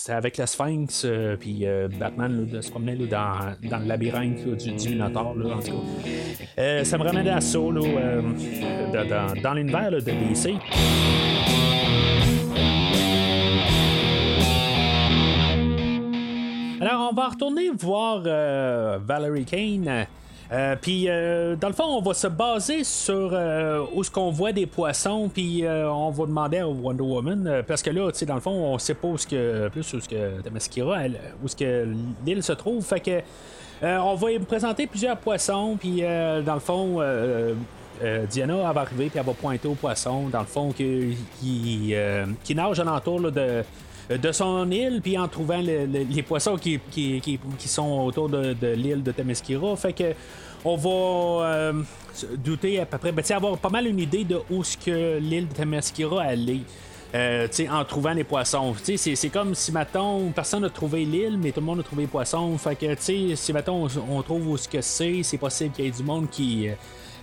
[0.10, 1.08] avec la Sphinx,
[1.40, 1.66] puis
[2.00, 5.72] Batman se promenait dans, dans le labyrinthe du, Minotaur, en tout
[6.56, 6.84] cas.
[6.84, 7.60] Ça me ramène à ça,
[9.44, 10.54] dans, l'univers de DC.
[16.86, 20.06] Alors, on va retourner voir euh, Valerie Kane.
[20.52, 23.40] Euh, puis, euh, dans le fond, on va se baser sur
[23.96, 27.90] où ce qu'on voit des poissons, puis on va demander à Wonder Woman, parce que
[27.90, 30.10] là, tu sais, dans le fond, on sait pas où ce que, plus où ce
[30.10, 30.42] que
[31.42, 31.88] où ce que
[32.26, 33.22] l'île se trouve, fait que
[33.82, 37.00] on va y présenter plusieurs poissons, puis dans le fond,
[38.02, 41.16] euh, euh, Diana va arriver, puis elle va pointer aux poissons, dans le fond, qui,
[41.40, 43.64] qui, euh, qui nage alentour de
[44.10, 48.28] de son île, puis en trouvant le- le- les poissons qui, qui, qui- sont autour
[48.28, 49.76] de, l'île de Temesquira.
[49.78, 50.14] Fait que
[50.66, 51.74] on va euh,
[52.38, 55.48] douter à peu près, ben, avoir pas mal une idée de où ce que l'île
[55.48, 56.60] de Temesquira allait.
[57.16, 58.74] Euh, en trouvant les poissons.
[58.84, 62.08] C'est, comme si, mettons, personne n'a trouvé l'île, mais tout le monde a trouvé les
[62.08, 62.58] poissons.
[62.58, 65.92] Fait que, si, mettons, on, trouve où ce que c'est, c'est possible qu'il y ait
[65.92, 66.68] du monde qui,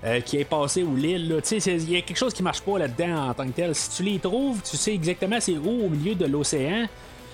[0.05, 1.41] euh, qui est passé où l'île.
[1.51, 3.75] il y a quelque chose qui marche pas là-dedans en tant que tel.
[3.75, 6.87] Si tu les trouves, tu sais exactement c'est où au milieu de l'océan.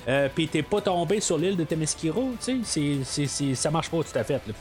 [0.08, 4.18] Euh, Puis t'es pas tombé sur l'île de Temesquiro, tu sais, ça marche pas tout
[4.18, 4.40] à fait.
[4.46, 4.54] là.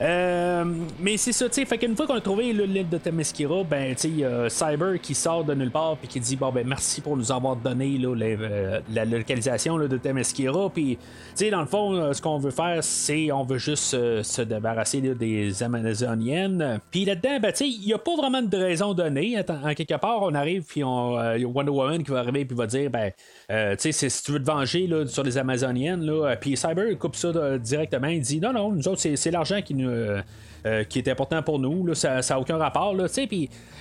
[0.00, 0.64] Euh,
[1.00, 3.62] mais c'est ça, tu sais, fait qu'une fois qu'on a trouvé le l'île de Temesquira,
[3.64, 7.00] ben, tu sais, Cyber qui sort de nulle part puis qui dit bon ben merci
[7.00, 11.94] pour nous avoir donné euh, la localisation de Temesquira, puis tu sais, dans le fond,
[11.94, 16.80] euh, ce qu'on veut faire, c'est on veut juste se débarrasser des Amazoniennes.
[16.90, 19.36] Puis là-dedans, ben, tu sais, il n'y a pas vraiment de raison donnée.
[19.38, 22.66] En quelque part, on arrive puis on, euh, Wonder Woman qui va arriver puis va
[22.66, 23.10] dire ben,
[23.50, 26.96] euh, tu sais, si tu veux te venger là, sur les Amazoniennes, là, puis Cyber
[26.98, 28.08] coupe ça directement.
[28.08, 29.83] Il dit non, non, nous autres, c'est l'argent qui nous.
[29.88, 30.22] Euh,
[30.66, 33.04] euh, qui est important pour nous, ça n'a aucun rapport, là,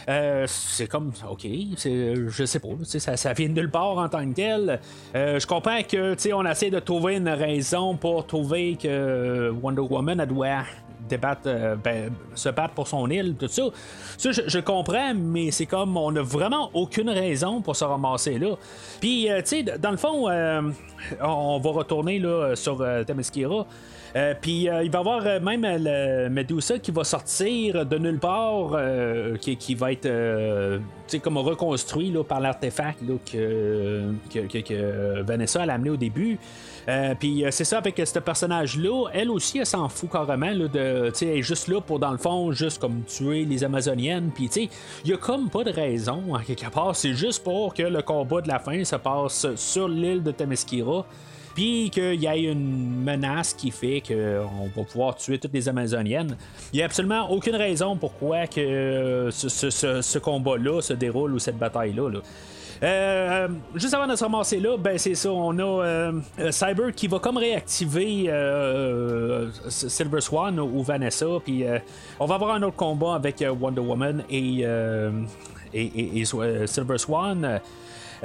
[0.10, 4.34] euh, c'est comme, ok, je sais pas, ça, vient de nulle part en tant que
[4.34, 4.80] tel.
[5.14, 10.64] Je comprends que, on essaie de trouver une raison pour trouver que Wonder Woman, doit
[11.08, 13.64] débattre, ben, se battre pour son île, tout ça.
[14.18, 18.56] Ça, je, comprends, mais c'est comme, on n'a vraiment aucune raison pour se ramasser là.
[19.00, 20.30] Puis, tu sais, dans le fond,
[21.22, 23.66] on va retourner là, sur Themyscira.
[24.16, 25.62] Euh, puis euh, il va y avoir euh, même
[26.32, 28.78] Medusa qui va sortir de nulle part,
[29.40, 30.10] qui, va être
[31.24, 33.00] comme reconstruit par l'artefact
[33.32, 36.38] que, Vanessa a amené au début.
[37.20, 41.42] Puis c'est ça avec ce personnage-là, elle aussi, elle s'en fout carrément de, elle est
[41.42, 44.32] juste là pour dans le fond, juste comme tuer les Amazoniennes.
[44.34, 44.70] Puis tu sais,
[45.06, 48.02] il y a comme pas de raison en quelque part, c'est juste pour que le
[48.02, 51.06] combat de la fin se passe sur l'île de Themyscira
[51.56, 56.36] puis qu'il y ait une menace qui fait qu'on va pouvoir tuer toutes les Amazoniennes.
[56.72, 61.58] Il n'y a absolument aucune raison pourquoi que ce, ce- combat-là se déroule ou cette
[61.58, 62.10] bataille-là.
[62.10, 62.20] là.
[62.82, 66.92] Euh, juste avant de se ramasser là, ben c'est ça, on a euh, euh, Cyber
[66.94, 71.80] qui va comme réactiver euh, Silver Swan ou Vanessa, puis euh,
[72.20, 75.12] on va avoir un autre combat avec euh, Wonder Woman et, euh,
[75.74, 77.62] et, euh, Silver Swan.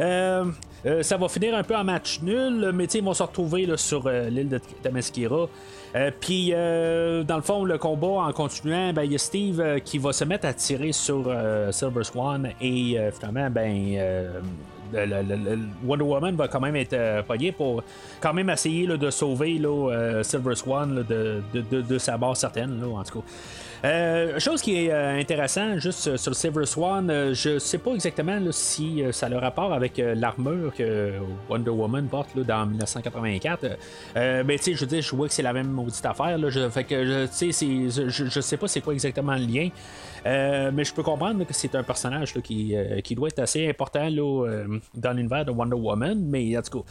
[0.01, 0.45] Euh,
[0.87, 4.07] euh, ça va finir un peu en match nul, mais ils vont se retrouver sur
[4.07, 5.49] euh, l'île de Tamesquira.
[5.97, 9.99] Euh, Puis, dans le fond, le combat en continuant, ben, il y a Steve qui
[9.99, 11.33] va se mettre à tirer sur
[11.71, 13.99] Silver Swan et finalement, ben.
[15.85, 17.23] Wonder Woman va quand même être euh,
[17.57, 17.83] pour
[18.21, 19.61] quand même essayer de sauver
[20.23, 23.27] Silver Swan de, de, sa barre certaine, en tout cas.
[23.85, 27.93] Euh, chose qui est euh, intéressant, juste sur le Silver Swan, euh, je sais pas
[27.93, 31.12] exactement si euh, ça a le rapport avec euh, l'armure que
[31.49, 33.67] Wonder Woman porte là, dans 1984.
[34.17, 36.38] Euh, mais tu sais, je veux dire, je vois que c'est la même maudite affaire.
[36.51, 39.69] Je, fait que sais, je, je sais pas c'est quoi exactement le lien.
[40.25, 42.75] Mais je peux comprendre que c'est un personnage qui,
[43.14, 46.19] doit être assez important dans l'univers de Wonder Woman.
[46.29, 46.85] Mais en tout.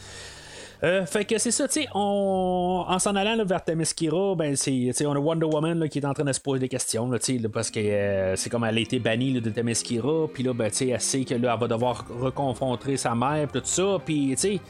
[0.84, 2.84] Euh, fait que c'est ça, tu sais, on...
[2.86, 6.14] en s'en allant vers Themyscira, ben c'est, on a Wonder Woman là, qui est en
[6.14, 8.80] train de se poser des questions, là, là, parce que euh, c'est comme elle a
[8.80, 12.96] été bannie de Themyscira, puis là, ben, elle sait que là, elle va devoir reconfronter
[12.96, 14.60] sa mère, puis tout ça, puis tu sais.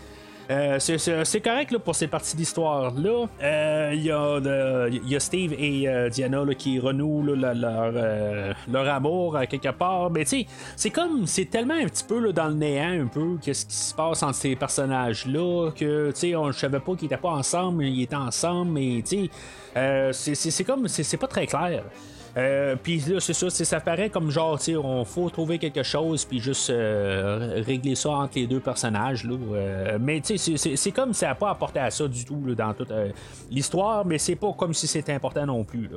[0.51, 3.27] Euh, c'est- correct là, pour ces parties d'histoire-là.
[3.43, 9.71] Euh, Il y, a Steve et euh, Diana là, qui renouent leur, leur amour quelque
[9.71, 10.11] part.
[10.11, 10.45] Mais tu
[10.77, 13.95] c'est comme, c'est tellement un petit peu dans le néant, un peu, qu'est-ce qui se
[13.95, 18.03] passe entre ces personnages-là, que tu on ne savait pas qu'ils étaient pas ensemble, ils
[18.03, 19.29] étaient ensemble, mais tu
[19.75, 21.85] sais, c'est- comme, c'est pas très clair.
[22.37, 26.25] Euh, puis là, c'est ça, ça paraît comme genre, tu on faut trouver quelque chose,
[26.25, 29.25] puis juste euh, régler ça entre les deux personnages.
[29.25, 32.55] Là, Euh, mais tu sais, c'est- comme ça n'a pas apporté à ça du tout
[32.55, 32.93] dans toute
[33.51, 35.89] l'histoire, mais c'est pas comme si c'était important non plus.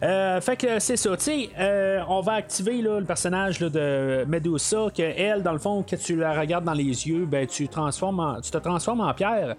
[0.00, 1.48] Fait que c'est ça, tu sais,
[2.08, 6.38] on va activer le personnage de Medusa, que elle, dans le fond, que tu la
[6.38, 9.54] regardes dans les yeux, ben tu, transformes en- tu te transformes en pierre.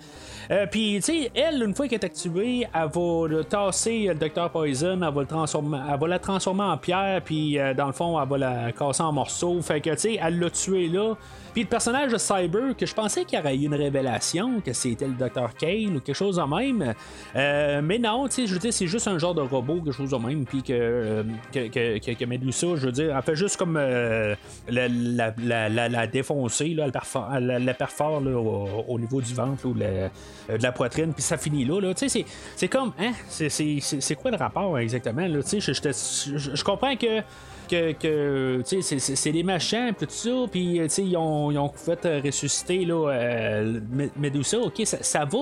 [0.51, 4.15] Euh, Puis, tu sais, elle, une fois qu'elle est activée, elle va le tasser le
[4.15, 7.85] Dr Poison, elle va, le transformer, elle va la transformer en pierre, puis euh, dans
[7.85, 9.61] le fond, elle va la casser en morceaux.
[9.61, 11.13] Fait que, tu sais, elle l'a tué là.
[11.53, 14.71] Puis le personnage de Cyber, que je pensais qu'il y aurait eu une révélation, que
[14.73, 15.53] c'était le Dr.
[15.57, 16.93] Kane ou quelque chose de même.
[17.35, 19.91] Euh, mais non, tu sais, je veux dire, c'est juste un genre de robot, quelque
[19.91, 20.45] chose de même.
[20.45, 24.35] Puis que, euh, que, que, Medusa, je veux dire, elle fait juste comme euh,
[24.67, 25.33] la, la,
[25.69, 30.07] la, la- défoncer, là, elle perfore, elle- perfore au, au niveau du ventre ou euh,
[30.47, 31.79] de la poitrine, puis ça finit là.
[31.79, 31.93] là.
[31.95, 32.25] C'est-
[32.55, 35.21] c'est comme, hein, c'est- c'est c'est- quoi le rapport exactement?
[35.27, 35.39] Là?
[35.41, 37.21] Je, comprends que
[37.69, 41.69] que, que c'est- c'est c'est des machins tout ça puis euh, ils ont, ils ont
[41.69, 45.37] fait euh, ressusciter là euh, Me- Medusa ok ça, ça va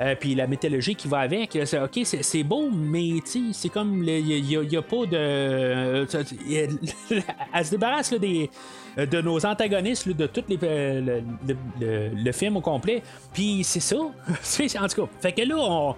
[0.00, 3.16] Euh, puis la mythologie qui va avec euh, c'est- ok c'est beau mais
[3.52, 6.06] c'est comme il n'y a, pas de euh,
[7.54, 8.48] elle se débarrasse des
[8.96, 11.22] euh, de nos antagonistes de tout les,
[12.14, 13.02] le, film au complet
[13.34, 15.94] puis c'est ça en tout cas fait que là on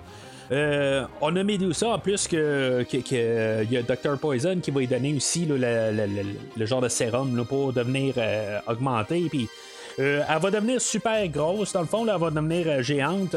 [0.50, 4.88] euh, on a Medusa en plus que, il y a Dr Poison qui va lui
[4.88, 9.28] donner aussi le, genre de sérum pour devenir euh, augmenté.
[9.30, 9.48] Puis
[9.96, 13.34] elle va devenir super grosse dans le fond, là, elle va devenir géante.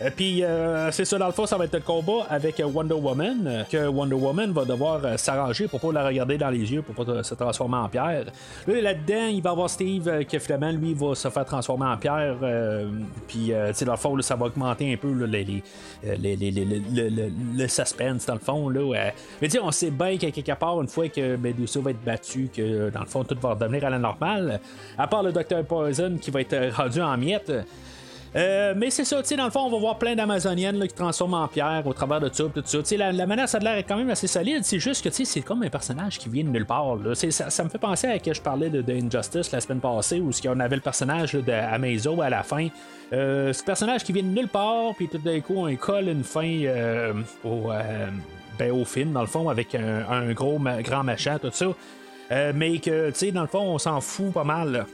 [0.00, 2.94] Euh, Puis euh, c'est ça, dans le fond, ça va être le combat avec Wonder
[2.94, 6.82] Woman, euh, que Wonder Woman va devoir s'arranger pour pas la regarder dans les yeux,
[6.82, 8.24] pour pas se transformer en pierre.
[8.66, 12.36] Là, là-dedans, il va avoir Steve qui finalement, lui, va se faire transformer en pierre.
[13.26, 15.44] puis, tu sais, dans le fond, là, ça va augmenter un peu là, les,
[16.04, 18.68] les, les- le, suspense, dans le fond.
[18.68, 19.10] Là.
[19.40, 22.04] Mais tu sais, on sait bien qu'à quelque part, une fois que Medusa va être
[22.04, 24.60] battue, que dans le fond, tout va redevenir à la normale,
[24.96, 25.64] à part le Dr.
[25.66, 27.52] Poison qui va être rendu en miettes.
[28.36, 30.94] Euh, mais c'est ça, tu sais, dans le fond, on va voir plein d'Amazoniennes qui
[30.94, 32.78] transforment en pierre au travers de ça, tout ça.
[32.78, 34.64] Tu sais, la, la menace a l'air quand même assez solide.
[34.64, 36.96] C'est juste que, tu sais, c'est comme un personnage qui vient de nulle part.
[37.14, 40.30] Ça, me fait penser à que je parlais de, de Injustice la semaine passée, où
[40.46, 42.68] on avait le personnage là, de Amazo à la fin.
[43.12, 46.24] Euh, ce personnage qui vient de nulle part, puis tout d'un coup, on colle une
[46.24, 47.14] fin euh,
[47.44, 47.70] au,
[48.58, 51.66] ben, au film, dans le fond, avec un, gros, grand machin, tout ça.
[52.30, 54.86] Euh, mais que, tu sais, dans le fond, on s'en fout pas mal.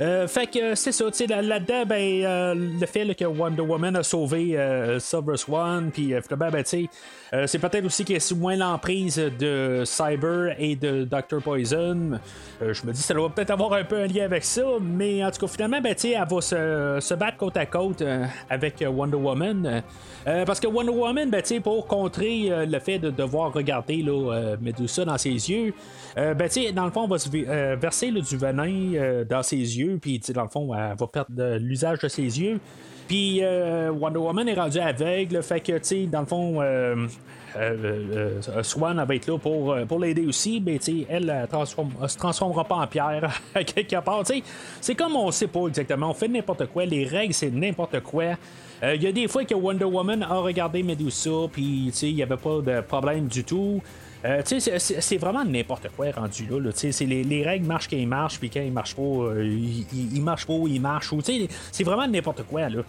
[0.00, 3.62] Euh, fait que c'est ça, tu sais, là- là-dedans, ben, euh, le fait que Wonder
[3.62, 6.88] Woman a sauvé euh, Silver Swan, puis euh, finalement, ben, tu sais,
[7.34, 11.42] euh, c'est peut-être aussi qu'elle est moins l'emprise de Cyber et de Dr.
[11.42, 12.18] Poison.
[12.62, 15.24] Euh, je me dis, ça doit peut-être avoir un peu un lien avec ça, mais
[15.24, 18.02] en tout cas, finalement, ben, tu sais, elle va se, se battre côte à côte
[18.02, 19.82] euh, avec euh, Wonder Woman.
[20.26, 23.52] Euh, parce que Wonder Woman, ben, tu sais, pour contrer euh, le fait de devoir
[23.52, 25.74] regarder là, euh, Medusa dans ses yeux,
[26.16, 29.24] euh, ben, tu sais, dans le fond, on va se euh, verser du venin euh,
[29.24, 32.58] dans ses yeux, puis, dans le fond, elle va perdre l'usage de ses yeux.
[33.06, 37.06] Puis euh, Wonder Woman est rendue aveugle, fait que, tu sais, dans le fond, euh,
[38.62, 42.64] Swan va être là pour, pour l'aider aussi, mais tu sais, elle, elle se transformera
[42.64, 44.24] pas en pierre quelque part.
[44.80, 48.36] C'est comme on sait pas exactement, on fait n'importe quoi, les règles c'est n'importe quoi.
[48.82, 52.16] Il y a des fois que Wonder Woman a regardé Medusa, puis tu sais, il
[52.16, 53.80] n'y avait pas de problème du tout.
[54.24, 56.70] Euh, c'est- vraiment n'importe quoi rendu là.
[56.74, 59.44] c'est les, les règles marchent quand ils marchent, puis quand ils marchent pas, euh,
[59.92, 61.12] ils, marchent pas, ils marchent.
[61.72, 62.68] C'est vraiment n'importe quoi.
[62.68, 62.82] là.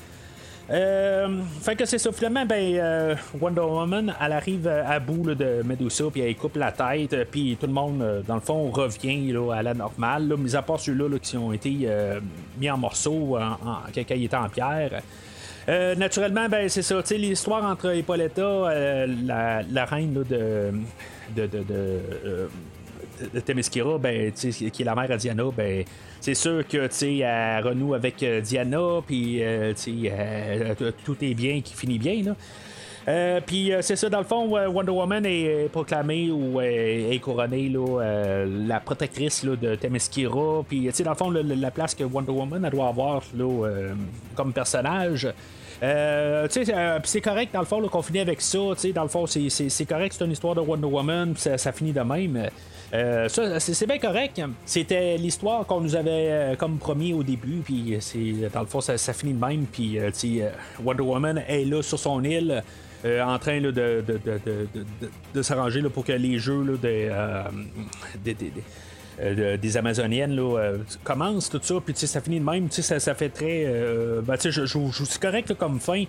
[0.70, 2.10] Euh, fait que c'est ça,
[2.46, 7.58] ben, Wonder Woman, elle arrive à bout de Medusa, puis elle coupe la tête, puis
[7.60, 11.10] tout le monde, dans le fond, revient à la normale, là, mis à part ceux-là
[11.10, 11.90] là, qui ont été
[12.58, 13.38] mis en morceaux
[13.94, 15.02] quand ils étaient en pierre.
[15.70, 21.99] Euh, naturellement, ben, c'est ça, l'histoire entre Hippolyta, euh, la, reine de, de, de, de,
[22.26, 22.47] euh,
[23.99, 25.86] ben, qui est la mère à Diana, ben,
[26.20, 29.74] c'est sûr que elle renoue avec euh, Diana, puis euh,
[31.05, 32.36] tout est bien qui finit bien.
[33.08, 37.20] Euh, puis euh, c'est ça, dans le fond, euh, Wonder Woman est proclamée ou est
[37.22, 40.64] couronnée là, la protectrice là, de Themyscira.
[40.68, 43.66] Puis, dans le fond, la place que Wonder Woman elle doit avoir là,
[44.36, 45.28] comme personnage.
[45.82, 46.47] Euh,
[47.04, 48.58] c'est correct dans le fond qu'on finit avec ça.
[48.95, 52.47] Dans le fond, c'est- correct, c'est une histoire de Wonder Woman, ça, finit de même.
[53.28, 54.41] Ça, c'est bien correct.
[54.66, 57.97] C'était l'histoire qu'on nous avait comme promis au début, puis
[58.54, 59.66] dans le fond, ça, ça finit de même.
[59.66, 59.97] Puis
[60.84, 62.64] Wonder Woman est là sur son île.
[63.06, 64.86] Euh, en train de, de, de,
[65.34, 67.43] de, s'arranger pour que les jeux euh,
[68.24, 68.64] des, des- des-
[69.22, 70.39] euh, de- des Amazoniennes
[71.04, 73.66] commencent, tout ça, puis ça finit de même, ça, ça fait très.
[74.26, 76.04] ben, je, je, je- c'est correct comme fin,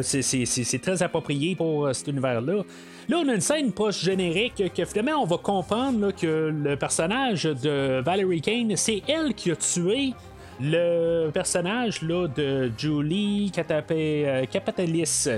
[0.00, 2.62] c'est, très approprié pour cet univers-là.
[3.08, 7.44] Là, on a une scène proche générique que finalement, on va comprendre que le personnage
[7.44, 10.12] de Valerie Kane, c'est elle qui a tué
[10.60, 15.28] le personnage là, de Julie Catapé- Capatalis.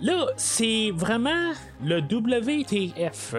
[0.00, 1.52] Là, c'est vraiment
[1.84, 3.34] le WTF.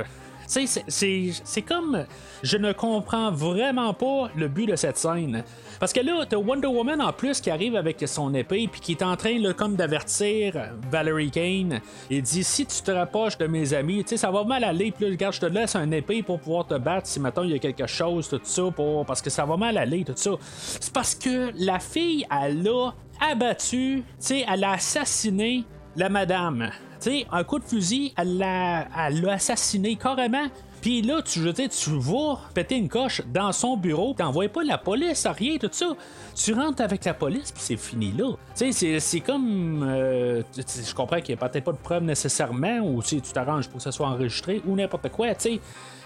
[0.50, 2.06] C'est- comme.
[2.42, 5.44] Je ne comprends vraiment pas le but de cette scène.
[5.80, 8.92] Parce que là, t'as Wonder Woman en plus qui arrive avec son épée, puis qui
[8.94, 11.82] est en train comme d'avertir Valerie Kane.
[12.10, 14.92] Il dit si tu te rapproches de mes amis, tu sais, ça va mal aller.
[14.92, 17.52] Puis là, regarde, je te laisse un épée pour pouvoir te battre si maintenant il
[17.52, 19.06] y a quelque chose, tout ça, pour...
[19.06, 20.32] parce que ça va mal aller, tout ça.
[20.42, 22.92] C'est parce que la fille, elle a
[23.32, 25.64] abattu, tu sais, elle a assassiné
[25.96, 26.70] la madame.
[27.02, 28.88] Tu sais, un coup de fusil, elle l'a,
[29.32, 30.48] assassiné carrément.
[30.82, 34.78] Puis là, tu, je tu vas péter une coche dans son bureau, t'envoies pas la
[34.78, 35.88] police, rien, tout ça.
[36.36, 38.32] Tu rentres avec la police, puis c'est fini là.
[38.56, 39.84] Tu sais, c'est, comme.
[39.84, 43.68] euh, je comprends qu'il n'y a peut-être pas de preuve nécessairement, ou sais, tu t'arranges
[43.68, 45.60] pour que ça soit enregistré, ou n'importe quoi, tu sais.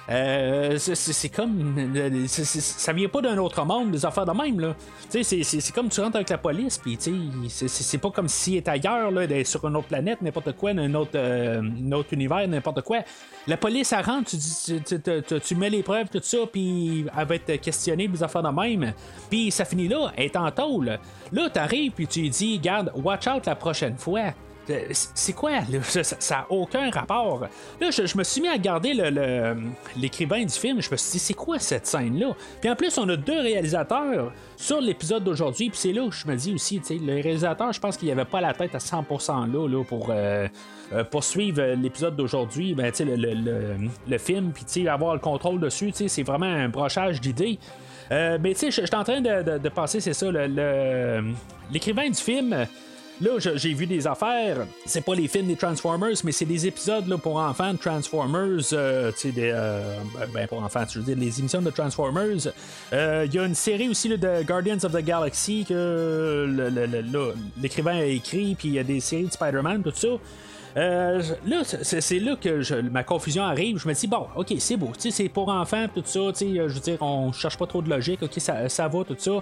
[0.09, 1.75] Euh, c'est, comme.
[1.95, 4.75] euh, ça vient pas d'un autre monde, des affaires de même, là.
[5.09, 6.97] C'est, comme tu rentres avec la police, puis
[7.49, 10.93] c'est, pas comme s'il est ailleurs, là, sur une autre planète, n'importe quoi, dans un
[10.95, 12.99] autre, euh, un autre univers, n'importe quoi.
[13.47, 14.31] La police, elle rentre,
[15.39, 18.93] tu, mets les preuves, tout ça, puis elle va être questionnée, des affaires de même.
[19.29, 20.99] Puis ça finit là, elle est en tôle.
[21.31, 24.33] Là, t'arrives, puis tu dis, garde, watch out la prochaine fois.
[24.91, 25.51] C'est quoi?
[25.91, 27.47] Ça n'a aucun rapport.
[27.82, 28.93] Là, je, me suis mis à regarder
[29.97, 32.36] l'écrivain du film, je me suis dit, c'est quoi cette scène-là?
[32.61, 36.26] Puis en plus, on a deux réalisateurs sur l'épisode d'aujourd'hui, puis c'est là où je
[36.28, 39.68] me dis aussi, le réalisateur, je pense qu'il avait pas la tête à 100% là,
[39.68, 40.47] là pour euh,
[40.93, 46.45] euh, poursuivre l'épisode d'aujourd'hui, ben, le, le, film, puis avoir le contrôle dessus, c'est vraiment
[46.45, 47.59] un brochage d'idées.
[48.11, 50.28] Euh, mais tu sais, je suis en train de, de passer, c'est ça,
[51.72, 52.66] l'écrivain du film
[53.24, 54.67] Là, j'ai vu des affaires.
[54.86, 58.59] C'est pas les films des Transformers, mais c'est des épisodes là, pour enfants de Transformers.
[58.74, 59.49] Euh, tu sais, des.
[59.53, 59.95] Euh,
[60.34, 62.51] ben, pour enfants, je veux dire, les émissions de Transformers.
[62.91, 66.45] Euh, il y a une série aussi là, de Guardians of the Galaxy que
[67.61, 70.09] l'écrivain a écrit, puis il y a des séries de Spider-Man, tout ça.
[70.76, 73.78] là, c'est là que ma confusion arrive.
[73.78, 77.01] Je me dis, bon, ok, c'est beau, c'est pour enfants, tout ça, je veux dire,
[77.01, 79.41] on cherche pas trop de logique, ok, ça, ça va, tout ça.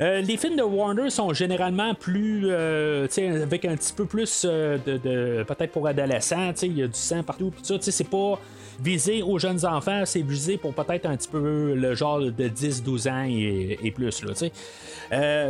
[0.00, 2.46] Euh, les films de Warner sont généralement plus.
[2.46, 3.06] Euh,
[3.42, 5.42] avec un petit peu plus euh, de.
[5.44, 7.76] Peut-être pour adolescents, il y a du sang partout, tout ça.
[7.80, 8.38] C'est pas
[8.80, 13.10] visé aux jeunes enfants, c'est visé pour peut-être un petit peu le genre de 10-12
[13.10, 14.24] ans et, plus.
[14.24, 14.34] Là,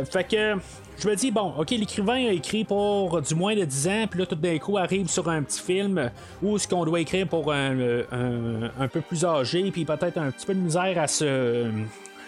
[0.05, 0.55] fait que
[0.99, 4.19] je me dis, bon, ok, l'écrivain a écrit pour du moins de 10 ans, puis
[4.19, 6.11] là, tout d'un coup, arrive sur un petit film
[6.43, 10.45] où ce qu'on doit écrire pour un, un, peu plus âgé, puis peut-être un petit
[10.45, 11.71] peu de misère à se,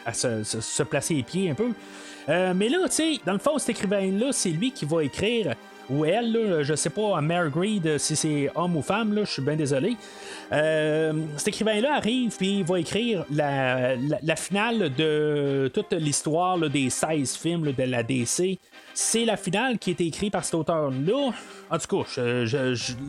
[0.05, 1.71] à se, placer les pieds un peu.
[2.29, 5.55] Euh, mais là, tu sais, dans le fond, cet écrivain-là, c'est lui qui va écrire
[5.89, 9.31] ou elle, là, je sais pas, Mary Greed, si c'est homme ou femme, là, je
[9.31, 9.95] suis bien désolé.
[10.51, 13.95] Euh, cet écrivain-là arrive puis il va écrire la,
[14.35, 18.59] finale de toute l'histoire des 16 films de la DC.
[18.97, 21.31] C'est la finale qui est écrite par cet auteur-là.
[21.69, 22.19] En tout cas,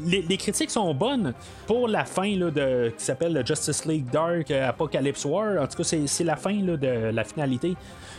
[0.05, 1.33] les, critiques sont bonnes
[1.65, 5.63] pour la fin là, de, qui s'appelle Justice League Dark Apocalypse War.
[5.63, 7.77] En tout cas, c'est la fin là, de la finalité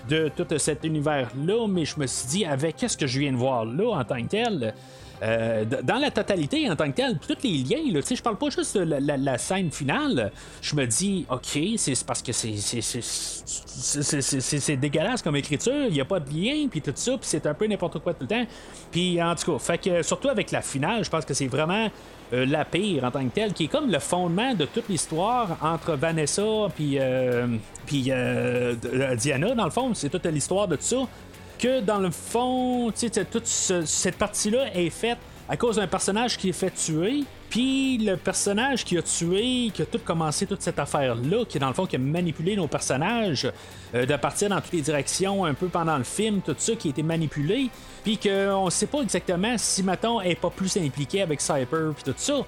[0.08, 3.38] de tout cet univers-là, mais je me suis dit, avec qu'est-ce que je viens de
[3.38, 4.74] voir là en tant que tel,
[5.24, 8.50] euh, dans la totalité en tant que tel, tous les liens, là, je parle pas
[8.50, 10.32] juste de la, scène finale.
[10.62, 12.56] Je me dis, ok, c'est parce que c'est
[14.60, 17.46] c'est dégueulasse comme écriture, il n'y a pas de lien, puis tout ça, puis c'est
[17.48, 18.46] un peu n'importe quoi tout le temps.
[18.92, 21.90] Puis en tout cas, fait que surtout avec la finale, je pense que c'est vraiment
[22.34, 25.58] euh, la pire en tant que telle, qui est comme le fondement de toute l'histoire
[25.62, 27.48] entre Vanessa puis euh,
[27.86, 28.12] puis
[29.18, 31.08] Diana dans le fond, c'est toute l'histoire de tout ça
[31.58, 32.92] que dans le fond,
[33.32, 35.18] toute cette partie-là est faite
[35.50, 37.24] à cause d'un personnage qui est fait tuer.
[37.50, 41.62] Puis le personnage qui a tué, qui a tout commencé toute cette affaire-là, qui est
[41.62, 43.50] dans le fond qui a manipulé nos personnages
[43.96, 46.90] euh, de partir dans toutes les directions un peu pendant le film, tout ça qui
[46.90, 47.70] a été manipulé,
[48.04, 52.16] puis qu'on sait pas exactement si Maton est pas plus impliqué avec Cyper puis tout
[52.18, 52.46] ça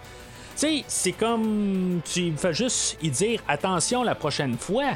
[0.60, 4.92] sais, c'est comme tu fais juste y dire attention la prochaine fois.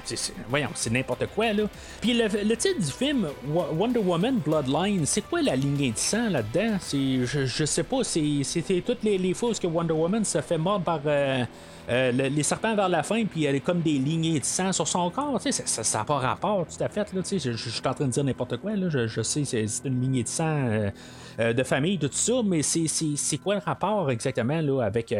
[0.49, 1.63] voyons, c'est n'importe quoi là.
[2.01, 6.77] Puis le, titre du film Wonder Woman Bloodline, c'est quoi la lignée de sang là-dedans?
[6.91, 8.03] Je, je sais pas.
[8.03, 11.43] C'était toutes les, les que Wonder Woman se fait mordre par euh,
[11.89, 14.87] euh, les serpents vers la fin, puis elle est comme des lignées de sang sur
[14.87, 15.39] son corps.
[15.41, 17.13] Ça n'a pas rapport tout à fait.
[17.13, 18.75] Là, je, suis en train de dire n'importe quoi.
[18.75, 20.89] Là, je, sais, c'est une lignée de sang euh,
[21.37, 25.13] de famille, tout ça, mais c'est quoi le rapport exactement là, avec.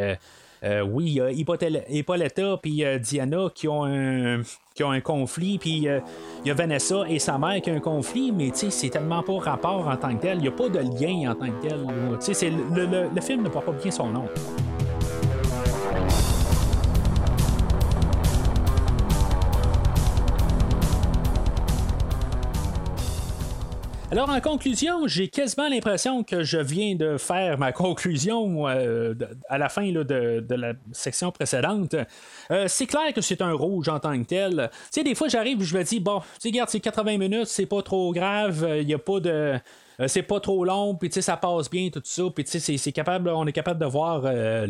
[0.64, 4.42] oui, il y a Hippolyta puis Diana qui ont un,
[4.76, 7.80] qui ont un conflit, puis il y a Vanessa et sa mère qui ont un
[7.80, 10.80] conflit, mais c'est tellement pas rapport en tant que tel, il n'y a pas de
[10.80, 11.80] lien en tant que tel.
[12.74, 14.26] Le, le, le, film ne porte pas bien son nom.
[24.14, 29.16] Alors, en conclusion, j'ai quasiment l'impression que je viens de faire ma conclusion euh,
[29.50, 31.96] à la fin de, la section précédente.
[32.52, 34.70] Euh, c'est clair que c'est un rouge en tant que tel.
[34.72, 37.48] Tu sais, des fois, j'arrive je me dis, bon, tu sais, regarde, c'est 80 minutes,
[37.48, 39.60] c'est pas trop grave, il n'y a pas de.
[40.00, 43.46] Euh, c'est pas trop long, puis ça passe bien, tout ça, puis c'est capable, on
[43.46, 44.68] est capable de voir, ben,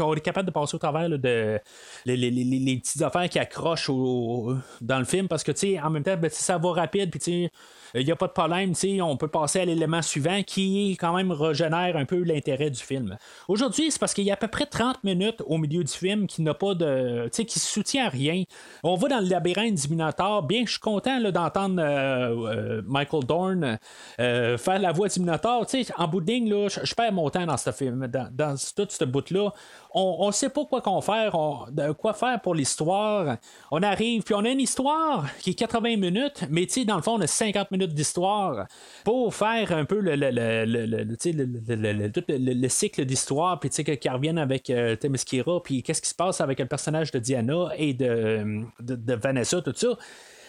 [0.00, 1.60] on est capable de passer au travers de
[2.04, 6.16] les, les, les, petites affaires qui accrochent dans le film, parce que en même temps,
[6.16, 7.50] ben, ça va rapide, puis
[7.94, 8.72] il n'y a pas de problème,
[9.02, 13.16] on peut passer à l'élément suivant qui quand même régénère un peu l'intérêt du film.
[13.48, 16.26] Aujourd'hui, c'est parce qu'il y a à peu près 30 minutes au milieu du film
[16.26, 17.28] qui n'a pas de.
[17.28, 18.44] Qui soutient rien.
[18.82, 20.42] On va dans le labyrinthe du Minotaur.
[20.42, 23.78] Bien je suis content d'entendre euh, euh, Michael Dorn
[24.20, 25.66] euh, faire la voix du Minotaur.
[25.96, 29.04] En bout de ligne, je perds mon temps dans ce film, dans, dans tout ce
[29.04, 29.52] bout-là
[29.94, 31.36] on ne sait pas quoi qu'on faire,
[31.98, 33.36] quoi faire pour l'histoire.
[33.70, 37.12] On arrive, puis on a une histoire qui est 80 minutes, mais dans le fond,
[37.12, 38.66] on a 50 minutes d'histoire
[39.04, 40.64] pour faire un peu le, le,
[42.26, 44.96] le cycle d'histoire, puis qu'ils reviennent avec euh,
[45.64, 49.72] puis qu'est-ce qui se passe avec le personnage de Diana et de, de, Vanessa, tout
[49.74, 49.96] ça.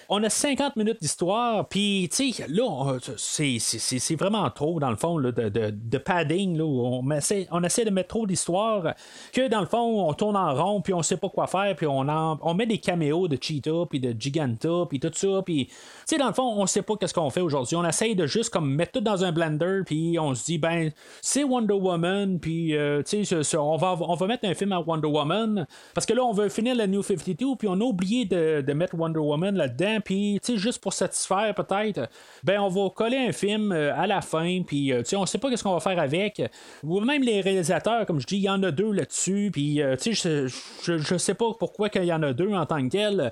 [0.09, 5.19] On a 50 minutes d'histoire, puis tu sais, là, c'est vraiment trop, dans le fond,
[5.19, 8.93] de, de, padding, là, on, essaie, on essaie de mettre trop d'histoire,
[9.33, 11.87] que dans le fond, on tourne en rond, puis on sait pas quoi faire, puis
[11.87, 15.73] on, on met des caméos de Cheetah, puis de Giganta, puis tout ça, puis, tu
[16.05, 17.75] sais, dans le fond, on sait pas qu'est-ce qu'on fait aujourd'hui.
[17.75, 20.91] On essaie de juste comme mettre tout dans un blender, puis on se dit, ben,
[21.21, 24.79] c'est Wonder Woman, puis, euh, tu sais, on va, on va mettre un film à
[24.79, 28.25] Wonder Woman, parce que là, on veut finir la New 52, puis on a oublié
[28.25, 32.09] de, de mettre Wonder Woman là-dedans, puis, tu sais, juste pour satisfaire peut-être,
[32.43, 35.49] ben, on va coller un film euh, à la fin, puis, euh, on sait pas
[35.49, 36.41] qu'est-ce qu'on va faire avec.
[36.83, 40.15] Ou même les réalisateurs, comme je dis, il y en a deux là-dessus, puis, tu
[40.15, 40.47] sais,
[40.83, 43.31] je, je, sais pas pourquoi qu'il y en a deux en tant que tel.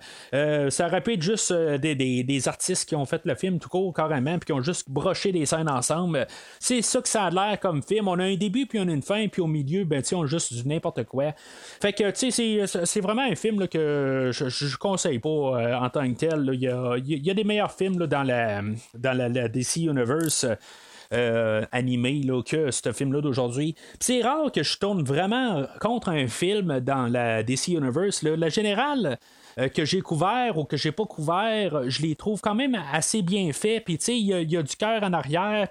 [0.71, 4.37] ça être juste des, des, des, artistes qui ont fait le film tout court, carrément,
[4.37, 6.27] puis qui ont juste broché des scènes ensemble.
[6.59, 8.07] C'est ça que ça a l'air comme film.
[8.07, 10.27] On a un début, puis on a une fin, puis au milieu, ben, on a
[10.27, 11.33] juste du n'importe quoi.
[11.81, 15.89] Fait que, tu sais, c'est vraiment un film là, que je, je, conseille pas en
[15.89, 16.52] tant que tel.
[16.53, 20.45] Il y a, des meilleurs films dans, la, DC Universe.
[21.13, 23.75] Euh, animé que ce film-là d'aujourd'hui.
[23.99, 28.23] C'est rare que je tourne vraiment contre un film dans la DC Universe.
[28.23, 29.19] La générale.
[29.59, 33.21] Euh, que j'ai couvert ou que j'ai pas couvert, je les trouve quand même assez
[33.21, 33.83] bien faits.
[33.85, 35.67] Puis, tu sais, il y, a du cœur en arrière.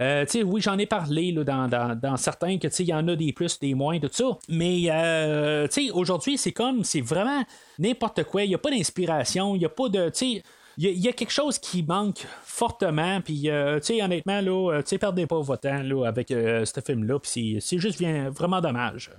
[0.00, 3.16] Euh, oui, j'en ai parlé là, dans, dans, dans, certains que il y en a
[3.16, 4.38] des plus, des moins, tout ça.
[4.48, 7.44] Mais euh, aujourd'hui, c'est comme c'est vraiment
[7.78, 8.44] n'importe quoi.
[8.44, 10.10] Il n'y a pas d'inspiration, il n'y a pas de.
[10.78, 15.26] Il y, a quelque chose qui manque fortement, puis euh, tu sais, honnêtement, là, perdez
[15.26, 19.10] pas votre temps là, avec ce film-là, c'est juste vraiment dommage.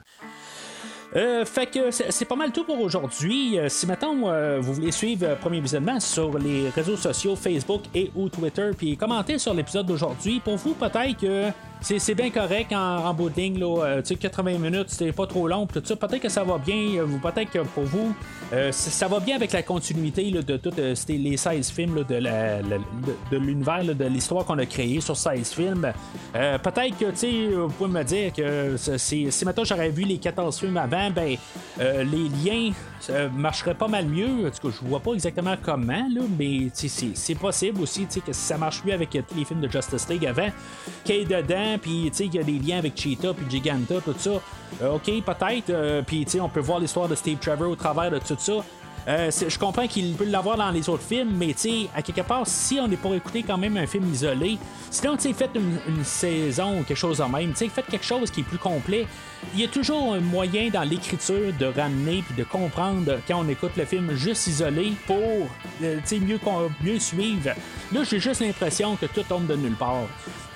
[1.16, 3.58] Euh, fait que c'est pas mal tout pour aujourd'hui.
[3.58, 8.12] Euh, si maintenant euh, vous voulez suivre Premier Visionnement sur les réseaux sociaux Facebook et
[8.14, 11.46] ou Twitter, puis commenter sur l'épisode d'aujourd'hui, pour vous peut-être que
[11.80, 15.68] c'est bien correct en, en bout de ligne, là, 80 minutes, c'est pas trop long,
[15.68, 15.96] tout ça.
[15.96, 18.16] Peut-être que ça va bien, peut-être que pour vous,
[18.72, 20.74] ça va bien avec la continuité de tous
[21.08, 25.94] les 16 films de l'univers, de, l'histoire qu'on a créé sur 16 films.
[26.34, 30.97] peut-être que vous pouvez me dire que si maintenant j'aurais vu les 14 films avant,
[31.14, 31.38] ben,
[31.80, 34.48] euh, les liens ça marcheraient pas mal mieux.
[34.48, 38.58] En tout cas, je vois pas exactement comment, là, mais c'est possible aussi que ça
[38.58, 40.50] marche mieux avec tous les films de Justice League avant,
[41.04, 44.16] qu'il y ait dedans, puis qu'il y a des liens avec Cheetah, puis Giganta, tout
[44.18, 44.42] ça.
[44.82, 45.70] Euh, ok, peut-être.
[45.70, 48.64] Euh, puis on peut voir l'histoire de Steve Trevor au travers de tout ça.
[49.08, 51.56] Euh, je comprends qu'il peut l'avoir dans les autres films, mais
[51.96, 54.58] à quelque part, si on est pour écouter quand même un film isolé,
[54.92, 58.30] sinon, tu faites une, une, saison ou quelque chose de même, tu faites quelque chose
[58.30, 59.08] qui est plus complet.
[59.54, 63.48] Il y a toujours un moyen dans l'écriture de ramener puis de comprendre quand on
[63.48, 65.48] écoute le film juste isolé pour
[65.84, 66.40] euh, mieux,
[66.84, 67.52] mieux suivre.
[67.94, 70.08] Là, j'ai juste l'impression que tout tombe de nulle part.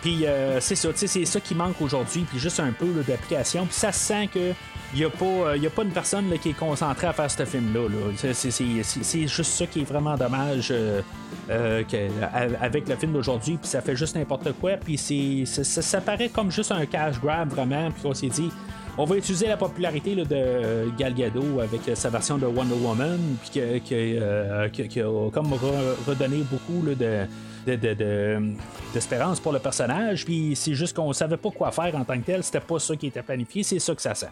[0.01, 3.65] Puis euh, c'est ça, c'est ça qui manque aujourd'hui, puis juste un peu d'application.
[3.65, 4.53] Puis ça sent que
[4.93, 7.45] il n'y a, pas, euh, a pas une personne qui est concentrée à faire ce
[7.45, 7.87] film-là.
[8.33, 11.01] C'est juste ça qui est vraiment dommage euh,
[11.49, 11.83] euh,
[12.59, 13.57] avec le film d'aujourd'hui.
[13.57, 14.73] Puis ça fait juste n'importe quoi.
[14.73, 14.97] Puis
[15.45, 17.89] ça, ça paraît comme juste un cash grab vraiment.
[17.91, 18.51] Puis on s'est dit.
[18.97, 23.61] On va utiliser la popularité de Gal Gadot avec sa version de Wonder Woman, puis
[23.79, 25.53] qui a comme
[26.05, 27.25] redonné beaucoup de,
[28.93, 30.25] d'espérance pour le personnage.
[30.25, 32.43] Puis c'est juste qu'on savait pas quoi faire en tant que tel.
[32.43, 33.63] C'était pas ça qui était planifié.
[33.63, 34.27] C'est ça que ça sent.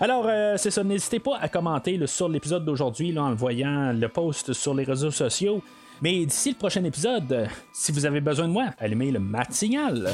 [0.00, 0.84] Alors, euh, c'est ça.
[0.84, 5.10] N'hésitez pas à commenter sur l'épisode d'aujourd'hui en le voyant le post sur les réseaux
[5.10, 5.60] sociaux.
[6.00, 10.12] Mais d'ici le prochain épisode, si vous avez besoin de moi, allumez le mat signal.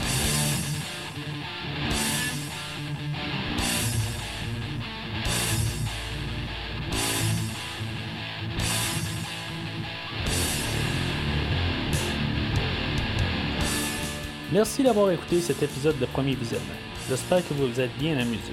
[14.51, 16.65] Merci d'avoir écouté cet épisode de Premier Visionnement.
[17.11, 18.53] J'espère que vous vous êtes bien amusé.